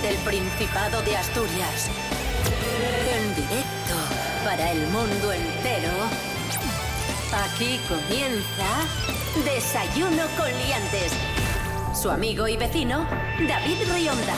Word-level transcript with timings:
desde 0.00 0.14
el 0.14 0.16
Principado 0.18 1.02
de 1.02 1.16
Asturias. 1.16 1.88
En 3.12 3.34
directo 3.34 3.94
para 4.44 4.70
el 4.70 4.86
mundo 4.88 5.32
entero. 5.32 5.92
Aquí 7.32 7.80
comienza 7.88 8.66
Desayuno 9.44 10.24
con 10.36 10.46
Liantes. 10.46 11.12
Su 12.00 12.10
amigo 12.10 12.46
y 12.48 12.56
vecino, 12.56 13.06
David 13.48 13.78
Rionda. 13.92 14.34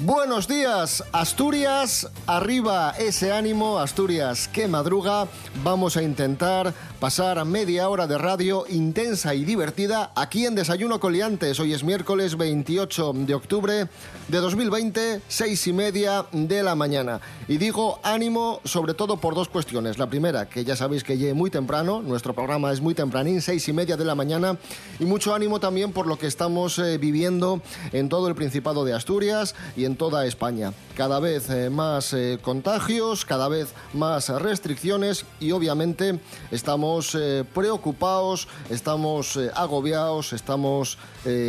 Buenos 0.00 0.48
días, 0.48 1.04
Asturias, 1.12 2.10
arriba 2.26 2.92
ese 2.98 3.32
ánimo, 3.32 3.78
Asturias 3.78 4.48
que 4.48 4.66
madruga. 4.66 5.28
Vamos 5.62 5.96
a 5.96 6.02
intentar 6.02 6.74
pasar 7.02 7.44
media 7.44 7.88
hora 7.88 8.06
de 8.06 8.16
radio 8.16 8.64
intensa 8.68 9.34
y 9.34 9.44
divertida 9.44 10.12
aquí 10.14 10.46
en 10.46 10.54
Desayuno 10.54 11.00
Coliantes. 11.00 11.58
Hoy 11.58 11.74
es 11.74 11.82
miércoles 11.82 12.36
28 12.36 13.12
de 13.26 13.34
octubre 13.34 13.88
de 14.28 14.38
2020, 14.38 15.20
seis 15.26 15.66
y 15.66 15.72
media 15.72 16.26
de 16.30 16.62
la 16.62 16.76
mañana. 16.76 17.20
Y 17.48 17.56
digo 17.56 17.98
ánimo 18.04 18.60
sobre 18.62 18.94
todo 18.94 19.16
por 19.16 19.34
dos 19.34 19.48
cuestiones. 19.48 19.98
La 19.98 20.06
primera, 20.06 20.48
que 20.48 20.64
ya 20.64 20.76
sabéis 20.76 21.02
que 21.02 21.18
llegue 21.18 21.34
muy 21.34 21.50
temprano, 21.50 22.02
nuestro 22.02 22.34
programa 22.34 22.70
es 22.70 22.80
muy 22.80 22.94
tempranín, 22.94 23.42
seis 23.42 23.66
y 23.66 23.72
media 23.72 23.96
de 23.96 24.04
la 24.04 24.14
mañana. 24.14 24.56
Y 25.00 25.04
mucho 25.04 25.34
ánimo 25.34 25.58
también 25.58 25.90
por 25.90 26.06
lo 26.06 26.20
que 26.20 26.28
estamos 26.28 26.78
eh, 26.78 26.98
viviendo 26.98 27.62
en 27.92 28.08
todo 28.08 28.28
el 28.28 28.36
Principado 28.36 28.84
de 28.84 28.94
Asturias 28.94 29.56
y 29.76 29.86
en 29.86 29.96
toda 29.96 30.24
España. 30.24 30.72
Cada 30.96 31.18
vez 31.18 31.50
eh, 31.50 31.68
más 31.68 32.12
eh, 32.12 32.38
contagios, 32.40 33.24
cada 33.24 33.48
vez 33.48 33.74
más 33.92 34.28
restricciones 34.28 35.24
y 35.40 35.50
obviamente 35.50 36.20
estamos 36.52 36.91
eh, 37.14 37.44
preocupados, 37.54 38.48
estamos 38.70 39.38
agobiados, 39.54 40.32
estamos 40.32 40.98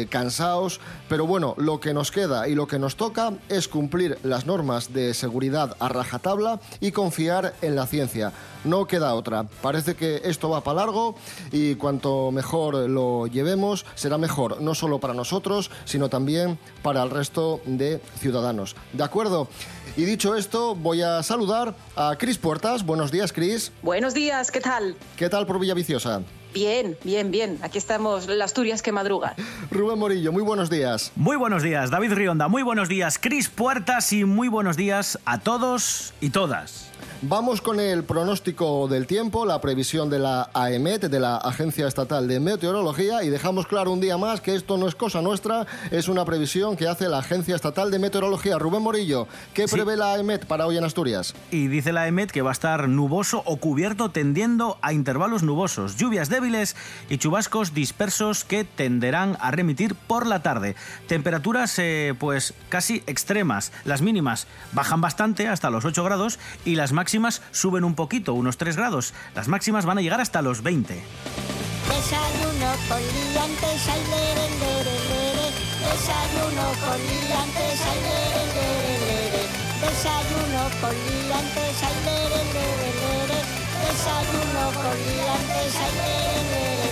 cansados, 0.10 0.80
pero 1.10 1.26
bueno, 1.26 1.56
lo 1.58 1.80
que 1.80 1.96
nos 1.96 2.12
queda 2.12 2.48
y 2.48 2.54
lo 2.54 2.68
que 2.68 2.78
nos 2.78 2.96
toca 2.96 3.34
es 3.50 3.68
cumplir 3.68 4.20
las 4.22 4.46
normas 4.46 4.94
de 4.94 5.16
seguridad 5.16 5.76
a 5.80 5.90
rajatabla 5.90 6.60
y 6.80 6.92
confiar 6.92 7.56
en 7.64 7.76
la 7.76 7.88
ciencia. 7.88 8.34
No 8.64 8.86
queda 8.86 9.14
otra. 9.14 9.44
Parece 9.62 9.96
que 9.96 10.22
esto 10.24 10.50
va 10.50 10.62
para 10.62 10.86
largo 10.86 11.16
y 11.52 11.76
cuanto 11.76 12.32
mejor 12.32 12.76
lo 12.90 13.28
llevemos, 13.28 13.86
será 13.96 14.18
mejor 14.18 14.62
no 14.62 14.76
solo 14.76 15.00
para 15.00 15.14
nosotros, 15.14 15.70
sino 15.86 16.10
también 16.10 16.58
para 16.82 17.04
el 17.04 17.10
resto 17.10 17.62
de 17.66 18.00
ciudadanos. 18.20 18.76
¿De 18.94 19.04
acuerdo? 19.04 19.48
Y 19.96 20.06
dicho 20.06 20.36
esto, 20.36 20.76
voy 20.76 21.02
a 21.02 21.22
saludar 21.22 21.76
a 21.96 22.16
Cris 22.18 22.38
Puertas. 22.38 22.84
Buenos 22.86 23.12
días, 23.12 23.32
Cris. 23.32 23.72
Buenos 23.84 24.14
días, 24.14 24.50
¿qué 24.50 24.60
tal? 24.60 24.96
¿Qué 25.18 25.30
tal 25.34 25.48
por 25.48 25.60
Villaviciosa? 25.60 26.22
Bien, 26.54 26.96
bien, 27.04 27.32
bien. 27.32 27.58
Aquí 27.64 27.80
estamos, 27.80 28.28
las 28.28 28.52
Asturias 28.52 28.84
que 28.84 28.92
madruga. 28.92 29.36
Rubén 29.72 29.98
Morillo, 29.98 30.32
muy 30.32 30.44
buenos 30.44 30.70
días. 30.70 31.12
Muy 31.16 31.38
buenos 31.38 31.64
días, 31.64 31.90
David 31.90 32.14
Rionda. 32.14 32.48
Muy 32.48 32.62
buenos 32.62 32.88
días, 32.88 33.18
Cris 33.20 33.50
Puertas. 33.50 34.14
Y 34.14 34.26
muy 34.26 34.48
buenos 34.48 34.78
días 34.78 35.18
a 35.26 35.40
todos 35.40 36.14
y 36.22 36.30
todas. 36.30 36.93
Vamos 37.22 37.62
con 37.62 37.80
el 37.80 38.04
pronóstico 38.04 38.88
del 38.90 39.08
tiempo, 39.08 39.46
la 39.46 39.62
previsión 39.62 40.10
de 40.10 40.20
la 40.20 40.50
AEMET, 40.54 41.04
de 41.04 41.20
la 41.22 41.38
Agencia 41.38 41.88
Estatal 41.88 42.28
de 42.28 42.42
Meteorología, 42.42 43.24
y 43.24 43.30
dejamos 43.30 43.66
claro 43.66 43.92
un 43.92 44.02
día 44.02 44.18
más 44.18 44.42
que 44.42 44.56
esto 44.56 44.78
no 44.78 44.90
es 44.90 44.96
cosa 44.96 45.22
nuestra, 45.22 45.66
es 45.92 46.10
una 46.10 46.26
previsión 46.26 46.76
que 46.76 46.88
hace 46.88 47.08
la 47.08 47.20
Agencia 47.20 47.56
Estatal 47.56 47.92
de 47.92 48.00
Meteorología. 48.00 48.60
Rubén 48.60 48.82
Morillo, 48.82 49.28
¿qué 49.54 49.68
prevé 49.68 49.96
la 49.96 50.14
AEMET 50.14 50.46
para 50.46 50.68
hoy 50.68 50.78
en 50.78 50.84
Asturias? 50.84 51.34
Y 51.50 51.68
dice 51.68 51.94
la 51.94 52.02
AEMET 52.02 52.32
que 52.32 52.42
va 52.42 52.50
a 52.50 52.54
estar 52.54 52.90
nuboso 52.90 53.42
o 53.46 53.56
cubierto 53.58 54.12
tendiendo 54.12 54.78
a 54.82 54.92
intervalos 54.92 55.44
nubosos, 55.44 55.96
lluvias 55.98 56.28
débiles 56.28 56.76
y 57.10 57.20
chubascos 57.20 57.74
dispersos 57.74 58.44
que 58.44 58.66
tenderán 58.66 59.38
a 59.40 59.52
remitir 59.52 59.96
por 59.96 60.28
la 60.28 60.44
tarde. 60.44 60.76
Temperaturas 61.08 61.74
eh, 61.80 62.16
pues 62.20 62.54
casi 62.68 63.02
extremas, 63.08 63.72
las 63.86 64.02
mínimas 64.02 64.48
bajan 64.74 65.00
bastante 65.00 65.48
hasta 65.48 65.70
los 65.70 65.86
8 65.86 66.04
grados 66.04 66.38
y 66.66 66.76
las 66.76 66.92
máximas 66.92 67.13
máximas 67.14 67.44
suben 67.52 67.84
un 67.84 67.94
poquito, 67.94 68.34
unos 68.34 68.58
3 68.58 68.76
grados. 68.76 69.14
Las 69.36 69.48
máximas 69.48 69.86
van 69.86 70.00
a 70.00 70.02
llegar 70.02 70.20
hasta 70.20 70.42
los 70.42 70.64
20. 70.64 70.96
Desayuno 70.96 72.70
con 72.90 72.98
liantes, 72.98 73.88
ay, 73.94 74.02
lere, 74.10 74.50
lere, 74.58 74.98
lere. 75.14 75.48
Desayuno 75.78 76.66
con 76.82 76.98
liantes, 76.98 77.82
ay, 77.86 78.00
lere, 78.02 78.44
lere, 78.58 78.94
lere. 79.06 79.44
Desayuno 79.84 80.64
con 80.82 80.96
liantes, 81.06 81.84
ay, 81.86 81.98
lere, 82.08 82.42
lere, 82.50 82.90
lere. 83.04 83.40
Desayuno 83.86 84.64
con 84.74 84.98
liantes, 85.06 85.76
ay, 85.86 85.94
lere, 86.02 86.42
lere, 86.50 86.74
lere. 86.74 86.83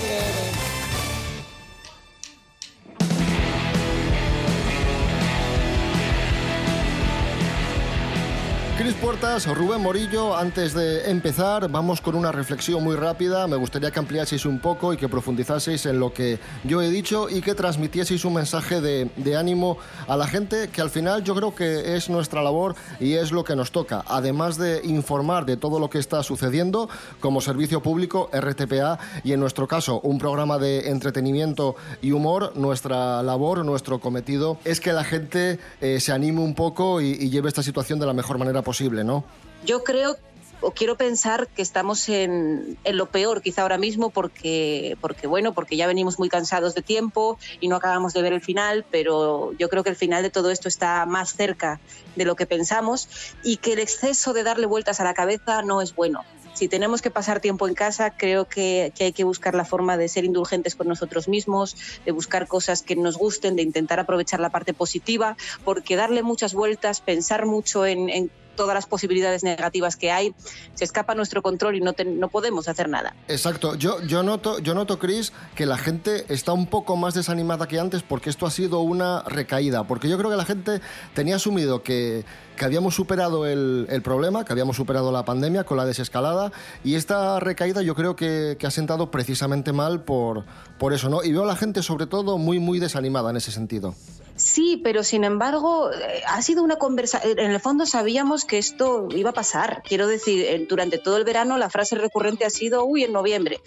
Cris 8.82 8.96
Puertas, 8.96 9.46
Rubén 9.46 9.80
Morillo, 9.80 10.36
antes 10.36 10.74
de 10.74 11.12
empezar, 11.12 11.70
vamos 11.70 12.02
con 12.02 12.16
una 12.16 12.32
reflexión 12.32 12.84
muy 12.84 12.96
rápida. 12.96 13.46
Me 13.46 13.56
gustaría 13.56 13.92
que 13.92 14.00
ampliaseis 14.00 14.44
un 14.48 14.58
poco 14.58 14.92
y 14.92 14.98
que 14.98 15.08
profundizaseis 15.08 15.86
en 15.86 16.00
lo 16.00 16.12
que 16.12 16.40
yo 16.64 16.82
he 16.82 16.90
dicho 16.90 17.30
y 17.30 17.42
que 17.42 17.54
transmitieseis 17.54 18.26
un 18.26 18.34
mensaje 18.34 18.82
de, 18.82 19.12
de, 19.18 19.38
ánimo 19.38 19.78
a 20.08 20.18
la 20.18 20.26
gente, 20.26 20.70
que 20.70 20.82
al 20.82 20.90
final 20.90 21.24
yo 21.24 21.36
creo 21.36 21.54
que 21.54 21.96
es 21.96 22.10
nuestra 22.10 22.42
labor 22.42 22.74
y 23.00 23.14
es 23.14 23.32
lo 23.32 23.44
que 23.44 23.56
nos 23.56 23.72
toca. 23.72 24.04
Además 24.08 24.58
de 24.58 24.82
informar 24.84 25.46
de 25.46 25.58
todo 25.58 25.80
lo 25.80 25.92
que 25.92 26.00
está 26.00 26.24
sucediendo 26.24 26.90
como 27.20 27.40
servicio 27.40 27.84
público, 27.84 28.32
RTPA, 28.34 28.98
y 29.24 29.34
en 29.34 29.42
nuestro 29.42 29.68
caso 29.68 30.00
un 30.02 30.18
programa 30.18 30.58
de 30.58 30.90
entretenimiento 30.90 31.76
y 32.02 32.14
humor, 32.14 32.54
nuestra 32.56 33.22
labor, 33.22 33.64
nuestro 33.64 34.00
cometido 34.00 34.58
es 34.66 34.82
que 34.82 34.92
la 34.92 35.04
gente 35.04 35.60
eh, 35.82 36.00
se 36.00 36.12
anime 36.14 36.40
un 36.40 36.56
poco 36.56 37.00
y, 37.00 37.12
y 37.12 37.30
lleve 37.30 37.48
esta 37.48 37.62
situación 37.62 38.00
de 38.00 38.08
la 38.08 38.14
mejor 38.14 38.40
manera 38.40 38.64
posible 38.64 38.71
posible, 38.72 39.04
¿no? 39.04 39.26
Yo 39.66 39.84
creo 39.84 40.16
o 40.62 40.72
quiero 40.72 40.96
pensar 40.96 41.48
que 41.48 41.62
estamos 41.62 42.08
en, 42.08 42.78
en, 42.84 42.98
lo 42.98 43.08
peor 43.08 43.42
quizá 43.42 43.64
ahora 43.64 43.78
mismo 43.78 44.12
porque, 44.12 44.96
porque, 45.02 45.28
bueno, 45.28 45.54
porque 45.54 45.76
ya 45.76 45.88
venimos 45.88 46.20
muy 46.20 46.30
cansados 46.30 46.76
de 46.76 46.84
tiempo 46.84 47.38
y 47.60 47.68
no 47.68 47.76
acabamos 47.76 48.14
de 48.14 48.22
ver 48.22 48.32
el 48.32 48.42
final, 48.42 48.86
pero 48.90 49.54
yo 49.58 49.70
creo 49.70 49.84
que 49.84 49.90
el 49.90 49.96
final 49.96 50.24
de 50.24 50.30
todo 50.30 50.52
esto 50.52 50.68
está 50.68 51.06
más 51.06 51.34
cerca 51.34 51.82
de 52.16 52.26
lo 52.26 52.36
que 52.36 52.46
pensamos 52.46 53.10
y 53.44 53.58
que 53.58 53.74
el 53.74 53.80
exceso 53.80 54.34
de 54.34 54.44
darle 54.44 54.68
vueltas 54.68 55.00
a 55.00 55.04
la 55.04 55.14
cabeza 55.14 55.64
no 55.64 55.82
es 55.82 55.96
bueno. 55.96 56.24
Si 56.54 56.68
tenemos 56.68 57.02
que 57.02 57.10
pasar 57.10 57.40
tiempo 57.40 57.68
en 57.68 57.74
casa, 57.74 58.12
creo 58.12 58.46
que, 58.46 58.94
que 58.96 59.06
hay 59.06 59.14
que 59.14 59.24
buscar 59.24 59.56
la 59.56 59.66
forma 59.66 59.98
de 59.98 60.08
ser 60.10 60.26
indulgentes 60.26 60.76
con 60.76 60.88
nosotros 60.88 61.28
mismos, 61.28 61.76
de 62.06 62.12
buscar 62.12 62.48
cosas 62.48 62.84
que 62.84 62.96
nos 62.96 63.18
gusten, 63.18 63.56
de 63.56 63.64
intentar 63.64 64.00
aprovechar 64.00 64.40
la 64.40 64.50
parte 64.50 64.74
positiva, 64.74 65.38
porque 65.64 65.96
darle 65.96 66.22
muchas 66.24 66.54
vueltas, 66.54 67.02
pensar 67.02 67.46
mucho 67.46 67.86
en, 67.86 68.10
en 68.10 68.32
todas 68.62 68.76
las 68.76 68.86
posibilidades 68.86 69.44
negativas 69.44 69.96
que 69.96 70.12
hay, 70.12 70.36
se 70.76 70.84
escapa 70.84 71.16
nuestro 71.16 71.42
control 71.42 71.78
y 71.78 71.82
no, 71.82 71.94
te, 71.94 72.06
no 72.06 72.30
podemos 72.30 72.68
hacer 72.68 72.90
nada. 72.90 73.16
Exacto. 73.28 73.74
Yo, 73.74 74.00
yo 74.04 74.22
noto, 74.22 74.60
yo 74.60 74.76
noto, 74.76 75.00
Chris, 75.00 75.34
que 75.56 75.66
la 75.66 75.80
gente 75.80 76.32
está 76.32 76.54
un 76.54 76.68
poco 76.68 76.96
más 76.96 77.16
desanimada 77.16 77.68
que 77.68 77.80
antes 77.80 78.04
porque 78.04 78.30
esto 78.30 78.46
ha 78.46 78.52
sido 78.52 78.82
una 78.82 79.24
recaída. 79.24 79.88
Porque 79.88 80.08
yo 80.08 80.20
creo 80.20 80.30
que 80.30 80.38
la 80.38 80.46
gente 80.46 80.80
tenía 81.16 81.38
asumido 81.38 81.82
que, 81.82 82.24
que 82.56 82.64
habíamos 82.64 82.94
superado 82.94 83.48
el, 83.48 84.02
problema, 84.04 84.46
que 84.46 84.54
habíamos 84.54 84.76
superado 84.76 85.12
la 85.12 85.26
pandemia 85.26 85.64
con 85.64 85.78
la 85.78 85.86
desescalada 85.88 86.52
y 86.84 86.94
esta 86.94 87.40
recaída 87.40 87.82
yo 87.82 87.96
creo 87.96 88.16
que, 88.16 88.58
que 88.60 88.68
ha 88.68 88.72
sentado 88.72 89.10
precisamente 89.10 89.74
mal 89.74 90.04
por, 90.04 90.46
por 90.78 90.94
eso, 90.94 91.10
¿no? 91.10 91.24
Y 91.24 91.32
veo 91.32 91.46
a 91.46 91.48
la 91.48 91.56
gente 91.56 91.82
sobre 91.82 92.06
todo 92.06 92.38
muy, 92.38 92.60
muy 92.60 92.78
desanimada 92.78 93.32
en 93.32 93.38
ese 93.38 93.52
sentido. 93.52 93.96
Sí, 94.42 94.82
pero 94.84 95.04
sin 95.04 95.24
embargo, 95.24 95.92
ha 96.28 96.42
sido 96.42 96.64
una 96.64 96.78
conversación. 96.78 97.38
En 97.38 97.52
el 97.52 97.60
fondo 97.60 97.86
sabíamos 97.86 98.44
que 98.44 98.58
esto 98.58 99.08
iba 99.16 99.30
a 99.30 99.34
pasar. 99.34 99.84
Quiero 99.88 100.08
decir, 100.08 100.66
durante 100.68 100.98
todo 100.98 101.18
el 101.18 101.24
verano 101.24 101.58
la 101.58 101.70
frase 101.70 101.96
recurrente 101.96 102.44
ha 102.44 102.50
sido, 102.50 102.84
uy, 102.84 103.04
en 103.04 103.14
noviembre. 103.14 103.62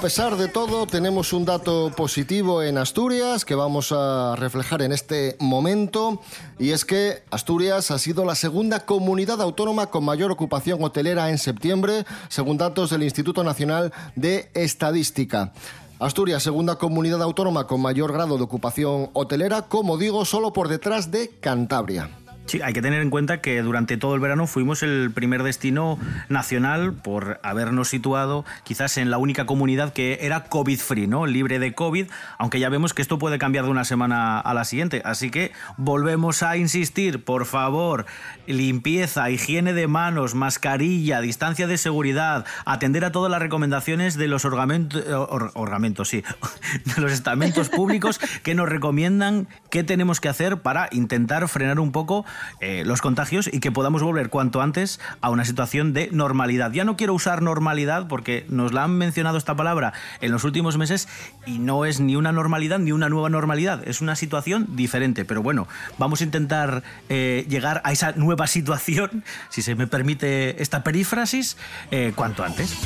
A 0.00 0.02
pesar 0.02 0.38
de 0.38 0.48
todo, 0.48 0.86
tenemos 0.86 1.34
un 1.34 1.44
dato 1.44 1.92
positivo 1.94 2.62
en 2.62 2.78
Asturias 2.78 3.44
que 3.44 3.54
vamos 3.54 3.92
a 3.92 4.34
reflejar 4.34 4.80
en 4.80 4.92
este 4.92 5.36
momento 5.38 6.22
y 6.58 6.70
es 6.70 6.86
que 6.86 7.22
Asturias 7.30 7.90
ha 7.90 7.98
sido 7.98 8.24
la 8.24 8.34
segunda 8.34 8.86
comunidad 8.86 9.42
autónoma 9.42 9.88
con 9.88 10.06
mayor 10.06 10.30
ocupación 10.30 10.82
hotelera 10.82 11.28
en 11.28 11.36
septiembre, 11.36 12.06
según 12.30 12.56
datos 12.56 12.88
del 12.88 13.02
Instituto 13.02 13.44
Nacional 13.44 13.92
de 14.16 14.50
Estadística. 14.54 15.52
Asturias, 15.98 16.42
segunda 16.42 16.76
comunidad 16.76 17.22
autónoma 17.22 17.66
con 17.66 17.82
mayor 17.82 18.10
grado 18.10 18.38
de 18.38 18.44
ocupación 18.44 19.10
hotelera, 19.12 19.68
como 19.68 19.98
digo, 19.98 20.24
solo 20.24 20.54
por 20.54 20.68
detrás 20.68 21.10
de 21.10 21.28
Cantabria. 21.40 22.08
Sí, 22.46 22.60
hay 22.62 22.72
que 22.72 22.82
tener 22.82 23.00
en 23.00 23.10
cuenta 23.10 23.40
que 23.40 23.62
durante 23.62 23.96
todo 23.96 24.14
el 24.14 24.20
verano 24.20 24.48
fuimos 24.48 24.82
el 24.82 25.12
primer 25.14 25.44
destino 25.44 25.98
nacional 26.28 26.94
por 26.94 27.38
habernos 27.44 27.88
situado 27.88 28.44
quizás 28.64 28.96
en 28.98 29.08
la 29.08 29.18
única 29.18 29.46
comunidad 29.46 29.92
que 29.92 30.18
era 30.22 30.44
COVID-free, 30.44 31.06
¿no? 31.06 31.26
Libre 31.26 31.60
de 31.60 31.74
COVID, 31.74 32.06
aunque 32.38 32.58
ya 32.58 32.68
vemos 32.68 32.92
que 32.92 33.02
esto 33.02 33.20
puede 33.20 33.38
cambiar 33.38 33.66
de 33.66 33.70
una 33.70 33.84
semana 33.84 34.40
a 34.40 34.52
la 34.52 34.64
siguiente. 34.64 35.00
Así 35.04 35.30
que 35.30 35.52
volvemos 35.76 36.42
a 36.42 36.56
insistir, 36.56 37.24
por 37.24 37.46
favor, 37.46 38.06
limpieza, 38.46 39.30
higiene 39.30 39.72
de 39.72 39.86
manos, 39.86 40.34
mascarilla, 40.34 41.20
distancia 41.20 41.68
de 41.68 41.78
seguridad, 41.78 42.46
atender 42.64 43.04
a 43.04 43.12
todas 43.12 43.30
las 43.30 43.40
recomendaciones 43.40 44.16
de 44.16 44.26
los 44.26 44.44
orgamentos, 44.44 46.08
sí, 46.08 46.24
de 46.96 47.00
los 47.00 47.12
estamentos 47.12 47.68
públicos 47.68 48.18
que 48.42 48.56
nos 48.56 48.68
recomiendan 48.68 49.46
qué 49.70 49.84
tenemos 49.84 50.20
que 50.20 50.28
hacer 50.28 50.62
para 50.62 50.88
intentar 50.90 51.48
frenar 51.48 51.78
un 51.78 51.92
poco 51.92 52.24
eh, 52.60 52.82
los 52.84 53.00
contagios 53.00 53.48
y 53.52 53.60
que 53.60 53.72
podamos 53.72 54.02
volver 54.02 54.30
cuanto 54.30 54.60
antes 54.60 55.00
a 55.20 55.30
una 55.30 55.44
situación 55.44 55.92
de 55.92 56.08
normalidad. 56.12 56.72
Ya 56.72 56.84
no 56.84 56.96
quiero 56.96 57.14
usar 57.14 57.42
normalidad 57.42 58.08
porque 58.08 58.44
nos 58.48 58.72
la 58.72 58.84
han 58.84 58.92
mencionado 58.92 59.38
esta 59.38 59.56
palabra 59.56 59.92
en 60.20 60.32
los 60.32 60.44
últimos 60.44 60.76
meses 60.76 61.08
y 61.46 61.58
no 61.58 61.84
es 61.84 62.00
ni 62.00 62.16
una 62.16 62.32
normalidad 62.32 62.78
ni 62.78 62.92
una 62.92 63.08
nueva 63.08 63.28
normalidad, 63.28 63.86
es 63.86 64.00
una 64.00 64.16
situación 64.16 64.66
diferente. 64.76 65.24
Pero 65.24 65.42
bueno, 65.42 65.68
vamos 65.98 66.20
a 66.20 66.24
intentar 66.24 66.82
eh, 67.08 67.46
llegar 67.48 67.80
a 67.84 67.92
esa 67.92 68.12
nueva 68.12 68.46
situación, 68.46 69.24
si 69.48 69.62
se 69.62 69.74
me 69.74 69.86
permite 69.86 70.60
esta 70.62 70.82
perífrasis, 70.82 71.56
eh, 71.90 72.12
cuanto 72.14 72.44
antes. 72.44 72.76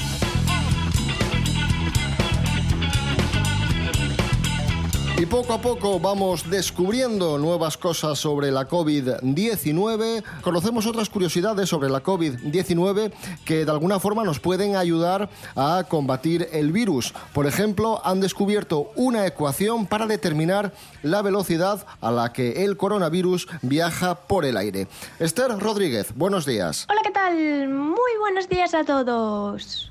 Y 5.24 5.26
poco 5.26 5.54
a 5.54 5.58
poco 5.58 5.98
vamos 5.98 6.50
descubriendo 6.50 7.38
nuevas 7.38 7.78
cosas 7.78 8.18
sobre 8.18 8.50
la 8.50 8.68
COVID-19. 8.68 10.22
Conocemos 10.42 10.84
otras 10.84 11.08
curiosidades 11.08 11.70
sobre 11.70 11.88
la 11.88 12.02
COVID-19 12.02 13.10
que 13.46 13.64
de 13.64 13.70
alguna 13.70 13.98
forma 13.98 14.22
nos 14.22 14.38
pueden 14.38 14.76
ayudar 14.76 15.30
a 15.56 15.86
combatir 15.88 16.46
el 16.52 16.72
virus. 16.72 17.14
Por 17.32 17.46
ejemplo, 17.46 18.02
han 18.04 18.20
descubierto 18.20 18.90
una 18.96 19.26
ecuación 19.26 19.86
para 19.86 20.06
determinar 20.06 20.74
la 21.02 21.22
velocidad 21.22 21.86
a 22.02 22.10
la 22.10 22.34
que 22.34 22.62
el 22.62 22.76
coronavirus 22.76 23.48
viaja 23.62 24.16
por 24.16 24.44
el 24.44 24.58
aire. 24.58 24.88
Esther 25.20 25.58
Rodríguez, 25.58 26.14
buenos 26.14 26.44
días. 26.44 26.86
Hola, 26.90 27.00
¿qué 27.02 27.12
tal? 27.12 27.68
Muy 27.70 28.12
buenos 28.20 28.46
días 28.50 28.74
a 28.74 28.84
todos. 28.84 29.90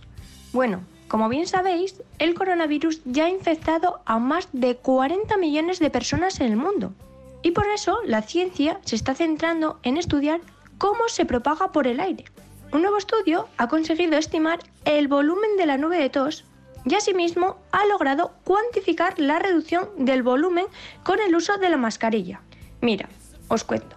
Bueno, 0.52 0.84
como 1.13 1.30
bien 1.30 1.45
sabéis, 1.45 2.01
el 2.18 2.33
coronavirus 2.33 3.01
ya 3.06 3.25
ha 3.25 3.30
infectado 3.30 4.01
a 4.04 4.18
más 4.18 4.50
de 4.51 4.77
40 4.77 5.38
millones 5.38 5.77
de 5.77 5.92
personas 5.92 6.39
en 6.39 6.48
el 6.48 6.57
mundo. 6.57 6.95
Y 7.44 7.51
por 7.51 7.68
eso 7.68 8.00
la 8.04 8.24
ciencia 8.24 8.80
se 8.83 8.95
está 8.95 9.13
centrando 9.13 9.77
en 9.83 9.98
estudiar 9.98 10.42
cómo 10.80 11.07
se 11.10 11.25
propaga 11.25 11.71
por 11.71 11.86
el 11.86 12.00
aire. 12.00 12.25
Un 12.71 12.81
nuevo 12.81 12.98
estudio 12.98 13.48
ha 13.57 13.68
conseguido 13.68 14.18
estimar 14.18 14.57
el 14.86 15.07
volumen 15.07 15.56
de 15.56 15.68
la 15.68 15.77
nube 15.77 16.00
de 16.00 16.10
tos 16.10 16.45
y 16.83 16.95
asimismo 16.95 17.57
ha 17.71 17.86
logrado 17.86 18.31
cuantificar 18.44 19.19
la 19.19 19.38
reducción 19.38 19.89
del 20.00 20.24
volumen 20.24 20.65
con 21.04 21.19
el 21.19 21.36
uso 21.36 21.57
de 21.57 21.69
la 21.69 21.77
mascarilla. 21.77 22.42
Mira, 22.81 23.07
os 23.50 23.63
cuento. 23.63 23.95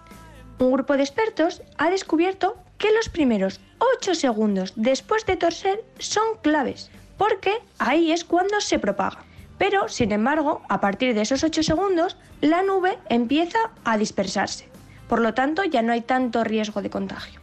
Un 0.58 0.70
grupo 0.70 0.98
de 0.98 1.04
expertos 1.04 1.62
ha 1.78 1.88
descubierto 1.88 2.58
que 2.76 2.92
los 2.92 3.08
primeros 3.08 3.60
8 4.00 4.14
segundos 4.14 4.74
después 4.76 5.24
de 5.24 5.36
toser 5.36 5.82
son 5.98 6.26
claves 6.42 6.90
porque 7.16 7.62
ahí 7.78 8.12
es 8.12 8.24
cuando 8.24 8.60
se 8.60 8.78
propaga. 8.78 9.24
Pero, 9.58 9.88
sin 9.88 10.12
embargo, 10.12 10.62
a 10.68 10.80
partir 10.80 11.14
de 11.14 11.22
esos 11.22 11.42
8 11.42 11.62
segundos, 11.62 12.16
la 12.40 12.62
nube 12.62 12.98
empieza 13.08 13.58
a 13.84 13.96
dispersarse. 13.96 14.68
Por 15.08 15.20
lo 15.20 15.34
tanto, 15.34 15.64
ya 15.64 15.82
no 15.82 15.92
hay 15.92 16.02
tanto 16.02 16.44
riesgo 16.44 16.82
de 16.82 16.90
contagio. 16.90 17.40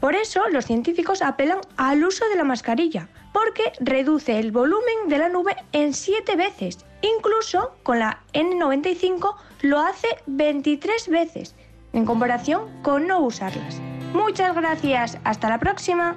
Por 0.00 0.14
eso, 0.14 0.46
los 0.50 0.66
científicos 0.66 1.22
apelan 1.22 1.60
al 1.76 2.04
uso 2.04 2.28
de 2.28 2.36
la 2.36 2.44
mascarilla, 2.44 3.08
porque 3.32 3.72
reduce 3.80 4.38
el 4.38 4.52
volumen 4.52 5.08
de 5.08 5.18
la 5.18 5.30
nube 5.30 5.56
en 5.72 5.94
7 5.94 6.36
veces. 6.36 6.84
Incluso 7.00 7.74
con 7.82 7.98
la 7.98 8.20
N95 8.34 9.34
lo 9.62 9.80
hace 9.80 10.08
23 10.26 11.08
veces, 11.08 11.54
en 11.92 12.04
comparación 12.04 12.68
con 12.82 13.06
no 13.06 13.20
usarlas. 13.20 13.80
Muchas 14.12 14.54
gracias, 14.54 15.18
hasta 15.24 15.48
la 15.48 15.58
próxima. 15.58 16.14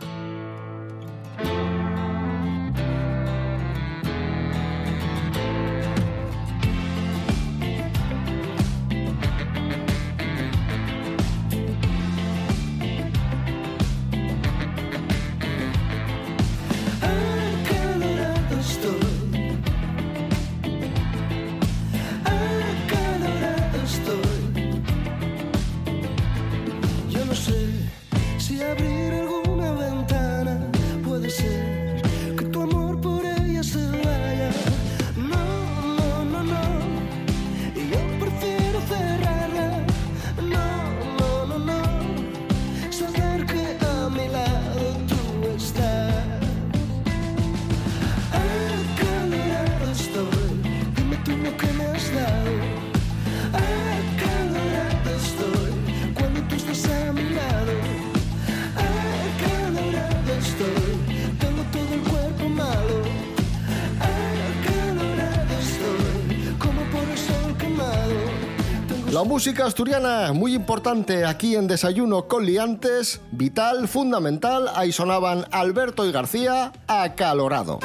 Música 69.27 69.65
asturiana, 69.65 70.31
muy 70.31 70.55
importante 70.55 71.25
aquí 71.25 71.55
en 71.57 71.67
Desayuno 71.67 72.29
con 72.29 72.45
Liantes, 72.45 73.19
vital, 73.31 73.89
fundamental. 73.89 74.69
Ahí 74.73 74.93
sonaban 74.93 75.45
Alberto 75.51 76.05
y 76.05 76.13
García, 76.13 76.71
acalorado. 76.87 77.79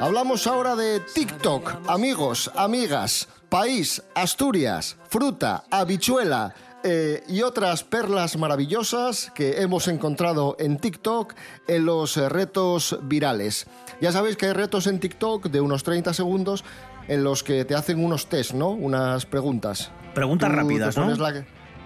Hablamos 0.00 0.46
ahora 0.46 0.76
de 0.76 1.00
TikTok, 1.00 1.88
amigos, 1.88 2.50
amigas, 2.54 3.28
país, 3.48 4.02
Asturias, 4.14 4.96
fruta, 5.08 5.64
habichuela 5.70 6.54
eh, 6.82 7.22
y 7.28 7.42
otras 7.42 7.84
perlas 7.84 8.36
maravillosas 8.36 9.30
que 9.34 9.60
hemos 9.60 9.88
encontrado 9.88 10.56
en 10.58 10.78
TikTok 10.78 11.34
en 11.68 11.84
los 11.84 12.16
eh, 12.16 12.28
retos 12.28 12.98
virales. 13.02 13.66
Ya 14.00 14.12
sabéis 14.12 14.36
que 14.36 14.46
hay 14.46 14.52
retos 14.52 14.86
en 14.86 14.98
TikTok 14.98 15.46
de 15.48 15.60
unos 15.60 15.82
30 15.82 16.14
segundos 16.14 16.64
en 17.08 17.24
los 17.24 17.42
que 17.42 17.64
te 17.64 17.74
hacen 17.74 18.04
unos 18.04 18.28
test, 18.28 18.52
¿no? 18.52 18.70
Unas 18.70 19.26
preguntas. 19.26 19.90
Preguntas 20.14 20.50
rápidas, 20.50 20.96
¿no? 20.96 21.14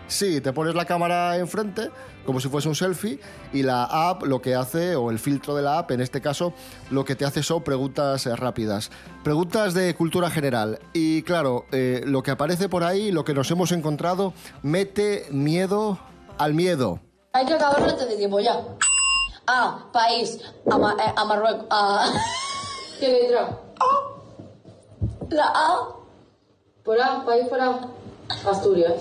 Sí, 0.07 0.41
te 0.41 0.53
pones 0.53 0.75
la 0.75 0.85
cámara 0.85 1.37
enfrente 1.39 1.91
como 2.25 2.40
si 2.40 2.49
fuese 2.49 2.69
un 2.69 2.75
selfie 2.75 3.19
y 3.52 3.62
la 3.62 3.85
app 3.85 4.25
lo 4.25 4.40
que 4.40 4.54
hace, 4.54 4.97
o 4.97 5.11
el 5.11 5.19
filtro 5.19 5.54
de 5.54 5.62
la 5.62 5.78
app 5.78 5.90
en 5.90 6.00
este 6.00 6.21
caso, 6.21 6.52
lo 6.90 7.04
que 7.04 7.16
te 7.16 7.25
hace 7.25 7.43
son 7.43 7.62
preguntas 7.62 8.26
eh, 8.26 8.35
rápidas. 8.37 8.90
Preguntas 9.23 9.75
de 9.75 9.95
cultura 9.95 10.31
general. 10.31 10.78
Y 10.93 11.23
claro, 11.23 11.66
eh, 11.73 12.02
lo 12.07 12.23
que 12.23 12.31
aparece 12.31 12.69
por 12.69 12.85
ahí, 12.85 13.12
lo 13.12 13.25
que 13.25 13.35
nos 13.35 13.50
hemos 13.50 13.73
encontrado, 13.73 14.33
mete 14.62 15.26
miedo 15.31 15.99
al 16.38 16.54
miedo. 16.54 17.00
Hay 17.33 17.47
que 17.47 17.54
acabar 17.54 17.83
antes 17.83 18.09
de 18.09 18.16
tiempo 18.16 18.40
ya. 18.40 18.61
A, 19.47 19.90
país, 19.93 20.40
a, 20.71 20.76
eh, 20.76 21.12
a 21.16 21.25
Marruecos, 21.25 21.66
a... 21.71 22.07
¿Qué 23.00 23.09
letra? 23.09 23.59
La 25.31 25.47
A. 25.47 25.88
Por 26.85 27.00
A, 27.00 27.25
país 27.25 27.47
por 27.49 27.61
A. 27.61 27.88
Asturias. 28.49 28.95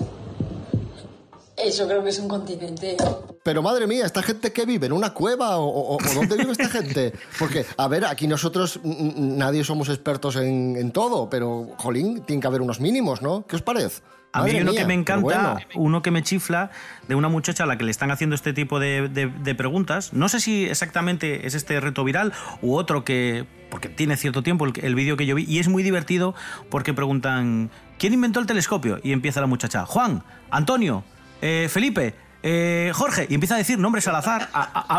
Eso 1.56 1.86
creo 1.86 2.02
que 2.02 2.10
es 2.10 2.18
un 2.18 2.28
continente. 2.28 2.96
Pero 3.42 3.62
madre 3.62 3.86
mía, 3.86 4.04
¿esta 4.06 4.22
gente 4.22 4.52
que 4.52 4.66
vive? 4.66 4.86
¿En 4.86 4.92
una 4.92 5.14
cueva? 5.14 5.58
¿O, 5.58 5.64
o- 5.66 5.96
o 5.96 6.14
dónde 6.14 6.36
vive 6.36 6.52
esta 6.52 6.68
gente? 6.68 7.12
Porque, 7.38 7.64
a 7.76 7.88
ver, 7.88 8.04
aquí 8.06 8.26
nosotros 8.26 8.80
nadie 8.82 9.62
somos 9.64 9.88
expertos 9.88 10.36
en, 10.36 10.76
en 10.76 10.90
todo, 10.90 11.30
pero, 11.30 11.68
jolín, 11.76 12.22
tiene 12.24 12.40
que 12.40 12.46
haber 12.48 12.60
unos 12.60 12.80
mínimos, 12.80 13.22
¿no? 13.22 13.46
¿Qué 13.46 13.56
os 13.56 13.62
parece? 13.62 14.02
A 14.32 14.42
mí 14.42 14.50
uno 14.60 14.72
mía, 14.72 14.80
que 14.80 14.86
me 14.88 14.94
encanta, 14.94 15.22
bueno. 15.22 15.58
uno 15.76 16.02
que 16.02 16.10
me 16.10 16.24
chifla, 16.24 16.72
de 17.06 17.14
una 17.14 17.28
muchacha 17.28 17.62
a 17.62 17.66
la 17.68 17.78
que 17.78 17.84
le 17.84 17.92
están 17.92 18.10
haciendo 18.10 18.34
este 18.34 18.52
tipo 18.52 18.80
de, 18.80 19.08
de- 19.08 19.28
de 19.28 19.54
preguntas. 19.54 20.12
No 20.12 20.28
sé 20.28 20.40
si 20.40 20.64
exactamente 20.64 21.46
es 21.46 21.54
este 21.54 21.78
reto 21.78 22.02
viral 22.02 22.32
u 22.60 22.74
otro 22.74 23.04
que, 23.04 23.46
porque 23.70 23.88
tiene 23.88 24.16
cierto 24.16 24.42
tiempo 24.42 24.64
el, 24.64 24.72
el 24.82 24.96
vídeo 24.96 25.16
que 25.16 25.24
yo 25.26 25.36
vi, 25.36 25.44
y 25.46 25.60
es 25.60 25.68
muy 25.68 25.84
divertido 25.84 26.34
porque 26.68 26.92
preguntan, 26.94 27.70
¿quién 27.96 28.12
inventó 28.12 28.40
el 28.40 28.46
telescopio? 28.46 28.98
Y 29.04 29.12
empieza 29.12 29.40
la 29.40 29.46
muchacha, 29.46 29.86
Juan, 29.86 30.24
Antonio, 30.50 31.04
eh, 31.46 31.68
Felipe. 31.68 32.14
eh, 32.42 32.90
Jorge, 32.94 33.26
y 33.28 33.34
empieza 33.34 33.54
a 33.54 33.58
decir 33.58 33.78
nombres 33.78 34.08
al 34.08 34.16
azar 34.16 34.48
a, 34.52 34.62
a- 34.62 34.96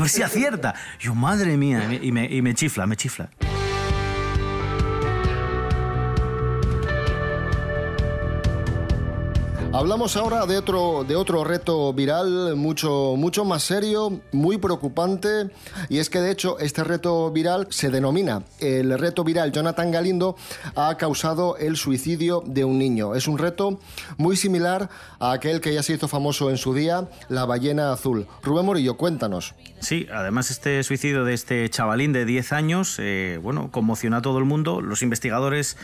ver, 0.00 0.08
si 0.08 0.22
acierta. 0.22 0.74
Yo, 0.98 1.14
madre 1.14 1.56
mía, 1.56 1.88
y 2.28 2.42
me 2.42 2.54
chifla, 2.54 2.86
me 2.86 2.96
chifla. 2.96 3.30
Hablamos 9.78 10.16
ahora 10.16 10.44
de 10.44 10.58
otro, 10.58 11.04
de 11.04 11.14
otro 11.14 11.44
reto 11.44 11.92
viral 11.92 12.56
mucho, 12.56 13.14
mucho 13.16 13.44
más 13.44 13.62
serio, 13.62 14.20
muy 14.32 14.58
preocupante, 14.58 15.50
y 15.88 15.98
es 15.98 16.10
que 16.10 16.18
de 16.18 16.32
hecho 16.32 16.58
este 16.58 16.82
reto 16.82 17.30
viral 17.30 17.68
se 17.70 17.88
denomina 17.88 18.42
el 18.58 18.98
reto 18.98 19.22
viral 19.22 19.52
Jonathan 19.52 19.92
Galindo 19.92 20.34
ha 20.74 20.96
causado 20.96 21.56
el 21.58 21.76
suicidio 21.76 22.42
de 22.44 22.64
un 22.64 22.76
niño. 22.76 23.14
Es 23.14 23.28
un 23.28 23.38
reto 23.38 23.78
muy 24.16 24.36
similar 24.36 24.88
a 25.20 25.30
aquel 25.30 25.60
que 25.60 25.72
ya 25.72 25.84
se 25.84 25.92
hizo 25.92 26.08
famoso 26.08 26.50
en 26.50 26.56
su 26.56 26.74
día, 26.74 27.08
la 27.28 27.44
ballena 27.44 27.92
azul. 27.92 28.26
Rubén 28.42 28.66
Morillo, 28.66 28.96
cuéntanos. 28.96 29.54
Sí, 29.78 30.08
además 30.12 30.50
este 30.50 30.82
suicidio 30.82 31.24
de 31.24 31.34
este 31.34 31.70
chavalín 31.70 32.12
de 32.12 32.24
10 32.24 32.52
años, 32.52 32.96
eh, 32.98 33.38
bueno, 33.40 33.70
conmocionó 33.70 34.16
a 34.16 34.22
todo 34.22 34.38
el 34.38 34.44
mundo. 34.44 34.80
Los 34.80 35.02
investigadores 35.02 35.76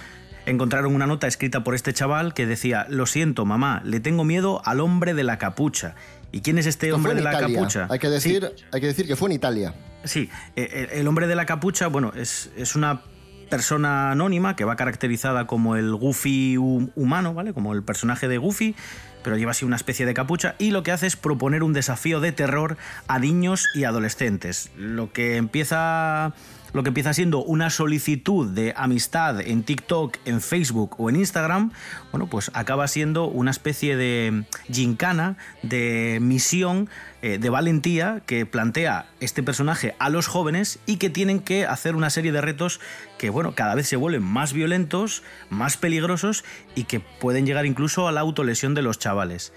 encontraron 0.46 0.94
una 0.94 1.06
nota 1.06 1.26
escrita 1.26 1.64
por 1.64 1.74
este 1.74 1.92
chaval 1.92 2.34
que 2.34 2.46
decía, 2.46 2.86
lo 2.88 3.06
siento, 3.06 3.44
mamá, 3.44 3.80
le 3.84 4.00
tengo 4.00 4.24
miedo 4.24 4.62
al 4.64 4.80
hombre 4.80 5.14
de 5.14 5.24
la 5.24 5.38
capucha. 5.38 5.94
¿Y 6.32 6.40
quién 6.40 6.58
es 6.58 6.66
este 6.66 6.92
hombre 6.92 7.14
de 7.14 7.22
la 7.22 7.30
Italia. 7.30 7.56
capucha? 7.58 7.86
Hay 7.90 7.98
que, 7.98 8.08
decir, 8.10 8.50
hay 8.72 8.80
que 8.80 8.86
decir 8.88 9.06
que 9.06 9.14
fue 9.16 9.28
en 9.30 9.36
Italia. 9.36 9.74
Sí, 10.04 10.28
eh, 10.56 10.88
el 10.92 11.00
el 11.00 11.08
hombre 11.08 11.26
de 11.28 11.36
la 11.36 11.46
capucha, 11.46 11.86
bueno, 11.86 12.12
es, 12.16 12.50
es 12.56 12.74
una 12.74 13.02
persona 13.48 14.10
anónima 14.10 14.56
que 14.56 14.64
va 14.64 14.74
caracterizada 14.74 15.46
como 15.46 15.76
el 15.76 15.94
Goofy 15.94 16.56
hu- 16.56 16.90
humano, 16.96 17.34
¿vale? 17.34 17.52
Como 17.52 17.72
el 17.72 17.82
personaje 17.84 18.26
de 18.26 18.38
Goofy, 18.38 18.74
pero 19.22 19.36
lleva 19.36 19.52
así 19.52 19.64
una 19.64 19.76
especie 19.76 20.06
de 20.06 20.12
capucha 20.14 20.56
y 20.58 20.70
lo 20.72 20.82
que 20.82 20.90
hace 20.92 21.06
es 21.06 21.14
proponer 21.16 21.62
un 21.62 21.72
desafío 21.72 22.20
de 22.20 22.32
terror 22.32 22.76
a 23.06 23.18
niños 23.18 23.66
y 23.74 23.84
adolescentes. 23.84 24.70
Lo 24.76 25.12
que 25.12 25.36
empieza 25.36 26.32
lo 26.74 26.82
que 26.82 26.88
empieza 26.88 27.14
siendo 27.14 27.42
una 27.42 27.70
solicitud 27.70 28.50
de 28.50 28.74
amistad 28.76 29.40
en 29.40 29.62
TikTok, 29.62 30.18
en 30.24 30.40
Facebook 30.40 30.96
o 30.98 31.08
en 31.08 31.16
Instagram, 31.16 31.70
bueno, 32.10 32.26
pues 32.26 32.50
acaba 32.52 32.88
siendo 32.88 33.26
una 33.26 33.52
especie 33.52 33.96
de 33.96 34.44
gincana, 34.70 35.36
de 35.62 36.18
misión, 36.20 36.90
eh, 37.22 37.38
de 37.38 37.48
valentía 37.48 38.22
que 38.26 38.44
plantea 38.44 39.06
este 39.20 39.44
personaje 39.44 39.94
a 40.00 40.10
los 40.10 40.26
jóvenes 40.26 40.80
y 40.84 40.96
que 40.96 41.10
tienen 41.10 41.38
que 41.38 41.64
hacer 41.64 41.94
una 41.94 42.10
serie 42.10 42.32
de 42.32 42.40
retos 42.40 42.80
que, 43.18 43.30
bueno, 43.30 43.54
cada 43.54 43.76
vez 43.76 43.86
se 43.86 43.96
vuelven 43.96 44.24
más 44.24 44.52
violentos, 44.52 45.22
más 45.50 45.76
peligrosos 45.76 46.44
y 46.74 46.84
que 46.84 46.98
pueden 46.98 47.46
llegar 47.46 47.66
incluso 47.66 48.08
a 48.08 48.12
la 48.12 48.20
autolesión 48.20 48.74
de 48.74 48.82
los 48.82 48.98
chavales. 48.98 49.52